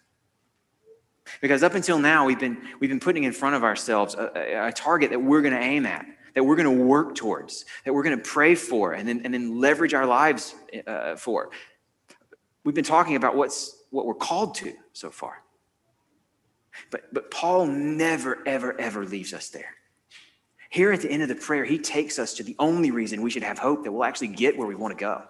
Because 1.42 1.62
up 1.62 1.74
until 1.74 1.98
now, 1.98 2.24
we've 2.24 2.40
been, 2.40 2.56
we've 2.80 2.88
been 2.88 3.00
putting 3.00 3.24
in 3.24 3.32
front 3.32 3.54
of 3.54 3.64
ourselves 3.64 4.14
a, 4.14 4.68
a 4.68 4.72
target 4.72 5.10
that 5.10 5.20
we're 5.20 5.42
going 5.42 5.52
to 5.52 5.60
aim 5.60 5.84
at, 5.84 6.06
that 6.34 6.42
we're 6.42 6.56
going 6.56 6.78
to 6.78 6.84
work 6.84 7.14
towards, 7.14 7.66
that 7.84 7.92
we're 7.92 8.04
going 8.04 8.16
to 8.16 8.24
pray 8.24 8.54
for, 8.54 8.94
and 8.94 9.06
then, 9.06 9.20
and 9.24 9.34
then 9.34 9.60
leverage 9.60 9.92
our 9.92 10.06
lives 10.06 10.54
uh, 10.86 11.16
for. 11.16 11.50
We've 12.64 12.74
been 12.74 12.82
talking 12.82 13.16
about 13.16 13.36
what's, 13.36 13.76
what 13.90 14.06
we're 14.06 14.14
called 14.14 14.54
to 14.54 14.72
so 14.94 15.10
far. 15.10 15.42
But, 16.90 17.12
but 17.12 17.30
Paul 17.30 17.66
never, 17.66 18.38
ever, 18.46 18.78
ever 18.80 19.04
leaves 19.04 19.32
us 19.32 19.48
there. 19.48 19.74
Here 20.70 20.92
at 20.92 21.00
the 21.00 21.10
end 21.10 21.22
of 21.22 21.28
the 21.28 21.34
prayer, 21.34 21.64
he 21.64 21.78
takes 21.78 22.18
us 22.18 22.34
to 22.34 22.42
the 22.42 22.56
only 22.58 22.90
reason 22.90 23.22
we 23.22 23.30
should 23.30 23.42
have 23.42 23.58
hope 23.58 23.84
that 23.84 23.92
we'll 23.92 24.04
actually 24.04 24.28
get 24.28 24.56
where 24.56 24.66
we 24.66 24.74
want 24.74 24.96
to 24.96 25.02
go. 25.02 25.22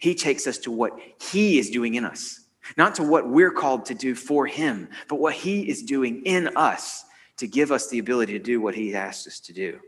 He 0.00 0.14
takes 0.14 0.46
us 0.46 0.58
to 0.58 0.70
what 0.70 0.92
he 1.20 1.58
is 1.58 1.70
doing 1.70 1.96
in 1.96 2.04
us, 2.04 2.40
not 2.76 2.94
to 2.94 3.02
what 3.02 3.28
we're 3.28 3.50
called 3.50 3.86
to 3.86 3.94
do 3.94 4.14
for 4.14 4.46
him, 4.46 4.88
but 5.08 5.20
what 5.20 5.34
he 5.34 5.68
is 5.68 5.82
doing 5.82 6.22
in 6.24 6.56
us 6.56 7.04
to 7.36 7.46
give 7.46 7.72
us 7.72 7.88
the 7.88 7.98
ability 7.98 8.32
to 8.32 8.38
do 8.38 8.60
what 8.60 8.74
he 8.74 8.94
asked 8.94 9.26
us 9.26 9.40
to 9.40 9.52
do. 9.52 9.80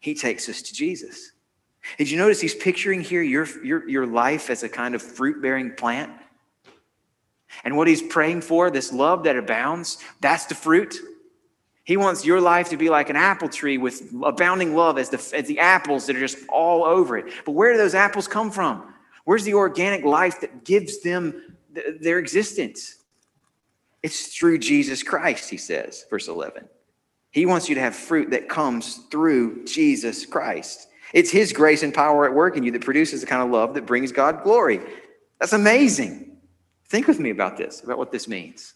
He 0.00 0.14
takes 0.14 0.48
us 0.48 0.62
to 0.62 0.74
Jesus. 0.74 1.32
Did 1.98 2.10
you 2.10 2.16
notice 2.16 2.40
he's 2.40 2.54
picturing 2.54 3.00
here 3.00 3.22
your, 3.22 3.46
your, 3.64 3.88
your 3.88 4.06
life 4.06 4.50
as 4.50 4.62
a 4.62 4.68
kind 4.68 4.94
of 4.94 5.02
fruit 5.02 5.42
bearing 5.42 5.72
plant? 5.74 6.12
And 7.64 7.76
what 7.76 7.88
he's 7.88 8.02
praying 8.02 8.42
for, 8.42 8.70
this 8.70 8.92
love 8.92 9.24
that 9.24 9.36
abounds, 9.36 9.98
that's 10.20 10.46
the 10.46 10.54
fruit. 10.54 10.96
He 11.84 11.96
wants 11.96 12.24
your 12.24 12.40
life 12.40 12.68
to 12.70 12.76
be 12.76 12.88
like 12.88 13.10
an 13.10 13.16
apple 13.16 13.48
tree 13.48 13.78
with 13.78 14.12
abounding 14.22 14.74
love 14.74 14.98
as 14.98 15.08
the, 15.08 15.36
as 15.36 15.46
the 15.46 15.58
apples 15.58 16.06
that 16.06 16.16
are 16.16 16.20
just 16.20 16.38
all 16.48 16.84
over 16.84 17.18
it. 17.18 17.32
But 17.44 17.52
where 17.52 17.72
do 17.72 17.78
those 17.78 17.94
apples 17.94 18.28
come 18.28 18.50
from? 18.50 18.94
Where's 19.24 19.44
the 19.44 19.54
organic 19.54 20.04
life 20.04 20.40
that 20.40 20.64
gives 20.64 21.00
them 21.02 21.56
th- 21.74 22.00
their 22.00 22.18
existence? 22.18 22.96
It's 24.02 24.34
through 24.36 24.58
Jesus 24.58 25.02
Christ, 25.02 25.50
he 25.50 25.56
says, 25.56 26.06
verse 26.08 26.28
11. 26.28 26.68
He 27.30 27.46
wants 27.46 27.68
you 27.68 27.74
to 27.74 27.80
have 27.80 27.94
fruit 27.94 28.30
that 28.30 28.48
comes 28.48 28.96
through 29.10 29.64
Jesus 29.64 30.26
Christ. 30.26 30.88
It's 31.12 31.30
his 31.30 31.52
grace 31.52 31.82
and 31.82 31.92
power 31.92 32.24
at 32.24 32.34
work 32.34 32.56
in 32.56 32.62
you 32.62 32.70
that 32.72 32.82
produces 32.82 33.20
the 33.20 33.26
kind 33.26 33.42
of 33.42 33.50
love 33.50 33.74
that 33.74 33.86
brings 33.86 34.12
God 34.12 34.42
glory. 34.42 34.80
That's 35.38 35.52
amazing. 35.52 36.29
Think 36.90 37.06
with 37.06 37.20
me 37.20 37.30
about 37.30 37.56
this, 37.56 37.82
about 37.82 37.98
what 37.98 38.10
this 38.10 38.26
means. 38.26 38.74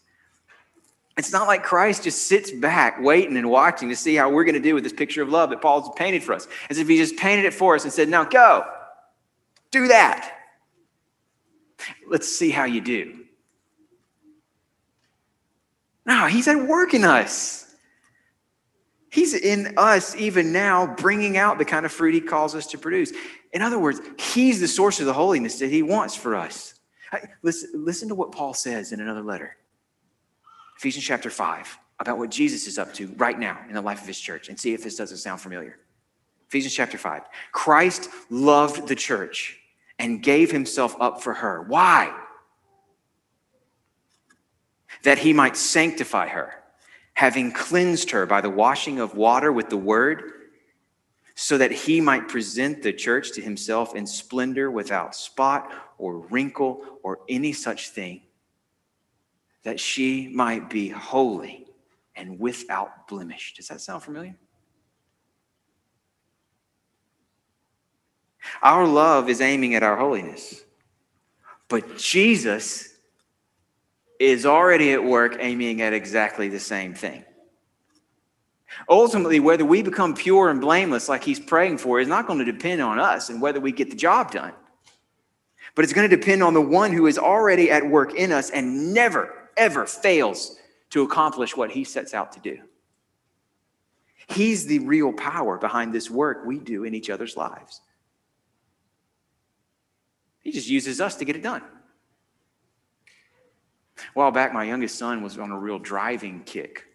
It's 1.17 1.33
not 1.33 1.47
like 1.47 1.63
Christ 1.63 2.03
just 2.05 2.27
sits 2.27 2.49
back 2.49 3.01
waiting 3.01 3.35
and 3.35 3.49
watching 3.49 3.89
to 3.89 3.95
see 3.95 4.15
how 4.15 4.29
we're 4.29 4.45
going 4.45 4.55
to 4.55 4.61
do 4.61 4.73
with 4.73 4.83
this 4.83 4.93
picture 4.93 5.21
of 5.21 5.29
love 5.29 5.49
that 5.49 5.61
Paul's 5.61 5.93
painted 5.97 6.23
for 6.23 6.33
us. 6.33 6.47
As 6.69 6.77
if 6.77 6.87
he 6.87 6.97
just 6.97 7.17
painted 7.17 7.45
it 7.45 7.53
for 7.53 7.75
us 7.75 7.83
and 7.83 7.91
said, 7.91 8.07
Now 8.07 8.23
go, 8.23 8.65
do 9.69 9.89
that. 9.89 10.31
Let's 12.07 12.27
see 12.27 12.51
how 12.51 12.63
you 12.63 12.79
do. 12.79 13.25
No, 16.05 16.27
he's 16.27 16.47
at 16.47 16.67
work 16.67 16.93
in 16.93 17.03
us. 17.03 17.75
He's 19.09 19.33
in 19.33 19.73
us 19.77 20.15
even 20.15 20.53
now, 20.53 20.95
bringing 20.95 21.37
out 21.37 21.57
the 21.57 21.65
kind 21.65 21.85
of 21.85 21.91
fruit 21.91 22.13
he 22.13 22.21
calls 22.21 22.55
us 22.55 22.67
to 22.67 22.77
produce. 22.77 23.11
In 23.51 23.61
other 23.61 23.79
words, 23.79 23.99
he's 24.17 24.61
the 24.61 24.67
source 24.67 25.01
of 25.01 25.05
the 25.05 25.13
holiness 25.13 25.59
that 25.59 25.69
he 25.69 25.83
wants 25.83 26.15
for 26.15 26.35
us. 26.35 26.74
Listen, 27.41 27.69
listen 27.73 28.09
to 28.09 28.15
what 28.15 28.31
Paul 28.31 28.53
says 28.53 28.91
in 28.91 28.99
another 28.99 29.21
letter, 29.21 29.57
Ephesians 30.77 31.05
chapter 31.05 31.29
5, 31.29 31.77
about 31.99 32.17
what 32.17 32.29
Jesus 32.29 32.67
is 32.67 32.77
up 32.77 32.93
to 32.95 33.07
right 33.17 33.39
now 33.39 33.59
in 33.67 33.75
the 33.75 33.81
life 33.81 34.01
of 34.01 34.07
his 34.07 34.19
church, 34.19 34.49
and 34.49 34.59
see 34.59 34.73
if 34.73 34.83
this 34.83 34.95
doesn't 34.95 35.17
sound 35.17 35.39
familiar. 35.39 35.79
Ephesians 36.47 36.73
chapter 36.73 36.97
5. 36.97 37.23
Christ 37.51 38.09
loved 38.29 38.87
the 38.87 38.95
church 38.95 39.57
and 39.97 40.21
gave 40.21 40.51
himself 40.51 40.95
up 40.99 41.23
for 41.23 41.33
her. 41.33 41.61
Why? 41.63 42.13
That 45.03 45.19
he 45.19 45.31
might 45.33 45.55
sanctify 45.55 46.27
her, 46.27 46.53
having 47.13 47.51
cleansed 47.51 48.11
her 48.11 48.25
by 48.25 48.41
the 48.41 48.49
washing 48.49 48.99
of 48.99 49.15
water 49.15 49.51
with 49.51 49.69
the 49.69 49.77
word, 49.77 50.31
so 51.35 51.57
that 51.57 51.71
he 51.71 52.01
might 52.01 52.27
present 52.27 52.81
the 52.81 52.93
church 52.93 53.31
to 53.33 53.41
himself 53.41 53.95
in 53.95 54.07
splendor 54.07 54.71
without 54.71 55.15
spot 55.15 55.71
or 55.97 56.19
wrinkle 56.19 56.99
or 57.03 57.19
any 57.29 57.53
such 57.53 57.89
thing, 57.89 58.21
that 59.63 59.79
she 59.79 60.27
might 60.29 60.69
be 60.69 60.89
holy 60.89 61.65
and 62.15 62.39
without 62.39 63.07
blemish. 63.07 63.53
Does 63.55 63.67
that 63.67 63.81
sound 63.81 64.03
familiar? 64.03 64.35
Our 68.61 68.87
love 68.87 69.29
is 69.29 69.41
aiming 69.41 69.75
at 69.75 69.83
our 69.83 69.97
holiness, 69.97 70.63
but 71.67 71.97
Jesus 71.97 72.89
is 74.19 74.45
already 74.45 74.93
at 74.93 75.03
work 75.03 75.37
aiming 75.39 75.81
at 75.81 75.93
exactly 75.93 76.47
the 76.47 76.59
same 76.59 76.93
thing. 76.93 77.25
Ultimately, 78.89 79.39
whether 79.39 79.65
we 79.65 79.81
become 79.81 80.13
pure 80.13 80.49
and 80.49 80.61
blameless 80.61 81.09
like 81.09 81.23
he's 81.23 81.39
praying 81.39 81.77
for 81.77 81.99
is 81.99 82.07
not 82.07 82.27
going 82.27 82.39
to 82.39 82.45
depend 82.45 82.81
on 82.81 82.99
us 82.99 83.29
and 83.29 83.41
whether 83.41 83.59
we 83.59 83.71
get 83.71 83.89
the 83.89 83.95
job 83.95 84.31
done 84.31 84.53
but 85.75 85.83
it's 85.83 85.93
going 85.93 86.09
to 86.09 86.15
depend 86.15 86.41
on 86.41 86.53
the 86.53 86.61
one 86.61 86.93
who 86.93 87.05
is 87.05 87.17
already 87.17 87.69
at 87.69 87.85
work 87.85 88.15
in 88.15 88.31
us 88.31 88.49
and 88.49 88.93
never, 88.93 89.49
ever 89.57 89.85
fails 89.85 90.57
to 90.91 91.03
accomplish 91.03 91.55
what 91.55 91.71
he 91.71 91.83
sets 91.83 92.13
out 92.13 92.31
to 92.31 92.39
do. 92.39 92.59
He's 94.27 94.65
the 94.65 94.79
real 94.79 95.13
power 95.13 95.57
behind 95.57 95.93
this 95.93 96.09
work 96.09 96.45
we 96.45 96.57
do 96.57 96.85
in 96.85 96.95
each 96.95 97.09
other's 97.09 97.37
lives. 97.37 97.81
He 100.41 100.51
just 100.51 100.69
uses 100.69 101.01
us 101.01 101.15
to 101.17 101.25
get 101.25 101.35
it 101.35 101.43
done. 101.43 101.61
A 103.97 104.01
while 104.13 104.31
back, 104.31 104.53
my 104.53 104.63
youngest 104.63 104.97
son 104.97 105.21
was 105.21 105.37
on 105.37 105.51
a 105.51 105.59
real 105.59 105.79
driving 105.79 106.43
kick. 106.45 106.85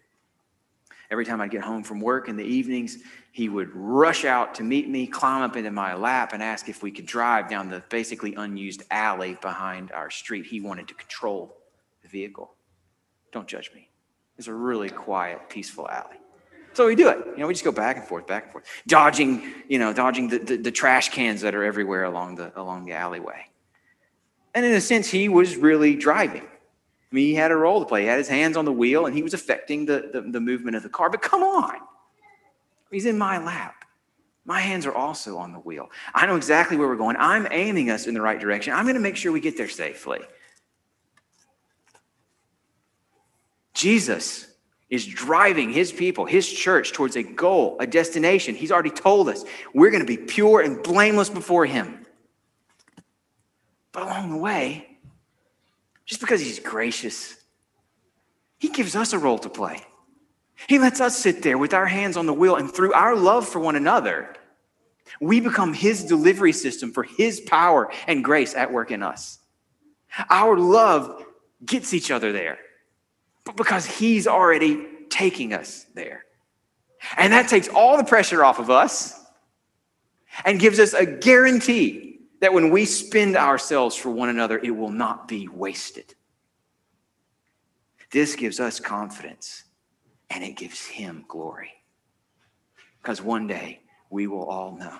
Every 1.09 1.25
time 1.25 1.41
I'd 1.41 1.51
get 1.51 1.61
home 1.61 1.83
from 1.83 1.99
work 1.99 2.29
in 2.29 2.37
the 2.37 2.43
evenings, 2.43 2.97
he 3.31 3.47
would 3.47 3.69
rush 3.73 4.25
out 4.25 4.55
to 4.55 4.63
meet 4.63 4.89
me, 4.89 5.07
climb 5.07 5.41
up 5.41 5.55
into 5.55 5.71
my 5.71 5.93
lap, 5.93 6.33
and 6.33 6.43
ask 6.43 6.67
if 6.67 6.83
we 6.83 6.91
could 6.91 7.05
drive 7.05 7.49
down 7.49 7.69
the 7.69 7.81
basically 7.89 8.35
unused 8.35 8.83
alley 8.91 9.37
behind 9.41 9.91
our 9.93 10.09
street. 10.09 10.45
He 10.45 10.59
wanted 10.59 10.89
to 10.89 10.93
control 10.93 11.57
the 12.03 12.09
vehicle. 12.09 12.53
Don't 13.31 13.47
judge 13.47 13.71
me. 13.73 13.89
It's 14.37 14.47
a 14.47 14.53
really 14.53 14.89
quiet, 14.89 15.49
peaceful 15.49 15.87
alley. 15.87 16.17
So 16.73 16.87
we 16.87 16.95
do 16.95 17.09
it. 17.09 17.19
You 17.25 17.37
know, 17.37 17.47
we 17.47 17.53
just 17.53 17.65
go 17.65 17.71
back 17.71 17.97
and 17.97 18.05
forth, 18.05 18.27
back 18.27 18.43
and 18.43 18.51
forth, 18.51 18.65
dodging, 18.87 19.53
you 19.67 19.79
know, 19.79 19.93
dodging 19.93 20.29
the, 20.29 20.39
the, 20.39 20.57
the 20.57 20.71
trash 20.71 21.09
cans 21.09 21.41
that 21.41 21.53
are 21.53 21.63
everywhere 21.63 22.03
along 22.03 22.35
the 22.35 22.57
along 22.59 22.85
the 22.85 22.93
alleyway. 22.93 23.45
And 24.53 24.65
in 24.65 24.73
a 24.73 24.81
sense, 24.81 25.09
he 25.09 25.29
was 25.29 25.55
really 25.55 25.95
driving. 25.95 26.43
I 26.43 27.15
mean, 27.15 27.27
he 27.27 27.35
had 27.35 27.51
a 27.51 27.55
role 27.55 27.79
to 27.81 27.85
play. 27.85 28.01
He 28.01 28.07
had 28.07 28.17
his 28.17 28.29
hands 28.29 28.55
on 28.55 28.63
the 28.63 28.71
wheel 28.71 29.05
and 29.05 29.15
he 29.15 29.21
was 29.21 29.33
affecting 29.33 29.85
the, 29.85 30.09
the, 30.13 30.21
the 30.21 30.39
movement 30.39 30.77
of 30.77 30.83
the 30.83 30.89
car. 30.89 31.09
But 31.09 31.21
come 31.21 31.43
on, 31.43 31.75
He's 32.91 33.05
in 33.05 33.17
my 33.17 33.43
lap. 33.43 33.85
My 34.45 34.59
hands 34.59 34.85
are 34.85 34.93
also 34.93 35.37
on 35.37 35.53
the 35.53 35.59
wheel. 35.59 35.89
I 36.13 36.25
know 36.25 36.35
exactly 36.35 36.75
where 36.75 36.87
we're 36.87 36.95
going. 36.95 37.15
I'm 37.17 37.47
aiming 37.51 37.89
us 37.89 38.07
in 38.07 38.13
the 38.13 38.21
right 38.21 38.39
direction. 38.39 38.73
I'm 38.73 38.83
going 38.83 38.95
to 38.95 39.01
make 39.01 39.15
sure 39.15 39.31
we 39.31 39.39
get 39.39 39.55
there 39.55 39.69
safely. 39.69 40.19
Jesus 43.73 44.47
is 44.89 45.05
driving 45.05 45.71
his 45.71 45.91
people, 45.91 46.25
his 46.25 46.51
church, 46.51 46.91
towards 46.91 47.15
a 47.15 47.23
goal, 47.23 47.77
a 47.79 47.87
destination. 47.87 48.55
He's 48.55 48.71
already 48.71 48.89
told 48.89 49.29
us 49.29 49.45
we're 49.73 49.91
going 49.91 50.05
to 50.05 50.07
be 50.07 50.17
pure 50.17 50.59
and 50.59 50.83
blameless 50.83 51.29
before 51.29 51.65
him. 51.65 52.05
But 53.93 54.03
along 54.03 54.31
the 54.31 54.37
way, 54.37 54.97
just 56.05 56.19
because 56.19 56.41
he's 56.41 56.59
gracious, 56.59 57.37
he 58.57 58.69
gives 58.69 58.95
us 58.95 59.13
a 59.13 59.19
role 59.19 59.39
to 59.39 59.49
play. 59.49 59.81
He 60.67 60.79
lets 60.79 61.01
us 61.01 61.17
sit 61.17 61.41
there 61.41 61.57
with 61.57 61.73
our 61.73 61.85
hands 61.85 62.17
on 62.17 62.25
the 62.25 62.33
wheel, 62.33 62.55
and 62.55 62.73
through 62.73 62.93
our 62.93 63.15
love 63.15 63.47
for 63.47 63.59
one 63.59 63.75
another, 63.75 64.35
we 65.19 65.39
become 65.39 65.73
his 65.73 66.03
delivery 66.03 66.53
system 66.53 66.91
for 66.91 67.03
his 67.03 67.41
power 67.41 67.91
and 68.07 68.23
grace 68.23 68.55
at 68.55 68.71
work 68.71 68.91
in 68.91 69.03
us. 69.03 69.39
Our 70.29 70.57
love 70.57 71.23
gets 71.65 71.93
each 71.93 72.11
other 72.11 72.31
there, 72.31 72.59
but 73.45 73.55
because 73.55 73.85
he's 73.85 74.27
already 74.27 74.85
taking 75.09 75.53
us 75.53 75.85
there. 75.93 76.25
And 77.17 77.33
that 77.33 77.47
takes 77.47 77.67
all 77.67 77.97
the 77.97 78.03
pressure 78.03 78.43
off 78.43 78.59
of 78.59 78.69
us 78.69 79.19
and 80.45 80.59
gives 80.59 80.79
us 80.79 80.93
a 80.93 81.05
guarantee 81.05 82.19
that 82.39 82.53
when 82.53 82.69
we 82.71 82.85
spend 82.85 83.35
ourselves 83.35 83.95
for 83.95 84.09
one 84.09 84.29
another, 84.29 84.57
it 84.59 84.71
will 84.71 84.91
not 84.91 85.27
be 85.27 85.47
wasted. 85.47 86.13
This 88.11 88.35
gives 88.35 88.59
us 88.59 88.79
confidence 88.79 89.63
and 90.31 90.43
it 90.43 90.55
gives 90.55 90.85
him 90.85 91.25
glory. 91.27 91.73
Because 93.01 93.21
one 93.21 93.47
day 93.47 93.81
we 94.09 94.27
will 94.27 94.45
all 94.45 94.75
know 94.75 94.97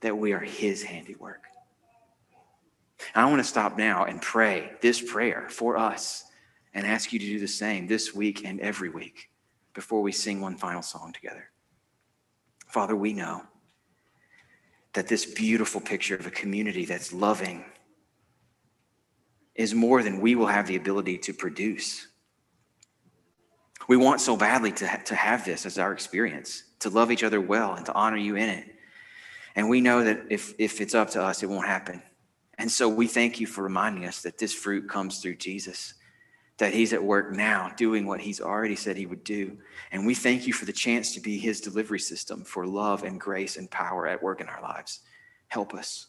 that 0.00 0.16
we 0.16 0.32
are 0.32 0.40
his 0.40 0.82
handiwork. 0.82 1.42
I 3.14 3.24
want 3.26 3.38
to 3.38 3.44
stop 3.44 3.78
now 3.78 4.04
and 4.04 4.20
pray 4.20 4.72
this 4.80 5.00
prayer 5.00 5.46
for 5.48 5.76
us 5.76 6.24
and 6.74 6.86
ask 6.86 7.12
you 7.12 7.18
to 7.18 7.24
do 7.24 7.38
the 7.38 7.48
same 7.48 7.86
this 7.86 8.14
week 8.14 8.44
and 8.44 8.60
every 8.60 8.90
week 8.90 9.30
before 9.74 10.02
we 10.02 10.12
sing 10.12 10.40
one 10.40 10.56
final 10.56 10.82
song 10.82 11.12
together. 11.12 11.50
Father, 12.66 12.94
we 12.94 13.12
know 13.12 13.42
that 14.92 15.08
this 15.08 15.24
beautiful 15.24 15.80
picture 15.80 16.16
of 16.16 16.26
a 16.26 16.30
community 16.30 16.84
that's 16.84 17.12
loving 17.12 17.64
is 19.54 19.74
more 19.74 20.02
than 20.02 20.20
we 20.20 20.34
will 20.34 20.46
have 20.46 20.66
the 20.66 20.76
ability 20.76 21.18
to 21.18 21.32
produce. 21.32 22.08
We 23.88 23.96
want 23.96 24.20
so 24.20 24.36
badly 24.36 24.70
to, 24.72 24.86
ha- 24.86 25.02
to 25.06 25.14
have 25.14 25.44
this 25.44 25.66
as 25.66 25.78
our 25.78 25.92
experience, 25.92 26.62
to 26.80 26.90
love 26.90 27.10
each 27.10 27.24
other 27.24 27.40
well 27.40 27.74
and 27.74 27.84
to 27.86 27.94
honor 27.94 28.18
you 28.18 28.36
in 28.36 28.50
it. 28.50 28.66
And 29.56 29.68
we 29.68 29.80
know 29.80 30.04
that 30.04 30.26
if, 30.30 30.54
if 30.58 30.80
it's 30.80 30.94
up 30.94 31.10
to 31.10 31.22
us, 31.22 31.42
it 31.42 31.48
won't 31.48 31.66
happen. 31.66 32.02
And 32.58 32.70
so 32.70 32.88
we 32.88 33.06
thank 33.06 33.40
you 33.40 33.46
for 33.46 33.64
reminding 33.64 34.04
us 34.04 34.22
that 34.22 34.38
this 34.38 34.52
fruit 34.52 34.88
comes 34.88 35.20
through 35.20 35.36
Jesus, 35.36 35.94
that 36.58 36.74
he's 36.74 36.92
at 36.92 37.02
work 37.02 37.32
now 37.32 37.72
doing 37.76 38.06
what 38.06 38.20
he's 38.20 38.40
already 38.40 38.76
said 38.76 38.96
he 38.96 39.06
would 39.06 39.24
do. 39.24 39.56
And 39.90 40.06
we 40.06 40.14
thank 40.14 40.46
you 40.46 40.52
for 40.52 40.66
the 40.66 40.72
chance 40.72 41.14
to 41.14 41.20
be 41.20 41.38
his 41.38 41.60
delivery 41.60 42.00
system 42.00 42.44
for 42.44 42.66
love 42.66 43.04
and 43.04 43.18
grace 43.18 43.56
and 43.56 43.70
power 43.70 44.06
at 44.06 44.22
work 44.22 44.40
in 44.40 44.48
our 44.48 44.60
lives. 44.60 45.00
Help 45.48 45.72
us. 45.72 46.08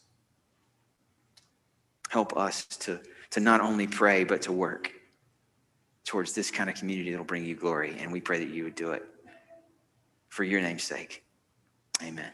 Help 2.10 2.36
us 2.36 2.66
to, 2.66 3.00
to 3.30 3.40
not 3.40 3.62
only 3.62 3.88
pray, 3.88 4.26
but 4.26 4.42
to 4.42 4.52
work 4.52 4.92
towards 6.10 6.34
this 6.34 6.50
kind 6.50 6.72
of 6.72 6.76
community 6.76 7.12
that'll 7.12 7.24
bring 7.24 7.46
you 7.46 7.54
glory. 7.54 7.96
And 8.00 8.12
we 8.12 8.20
pray 8.20 8.40
that 8.40 8.50
you 8.50 8.64
would 8.64 8.74
do 8.74 8.94
it 8.94 9.06
for 10.30 10.44
your 10.44 10.60
name's 10.60 10.82
sake. 10.82 11.24
Amen. 12.02 12.32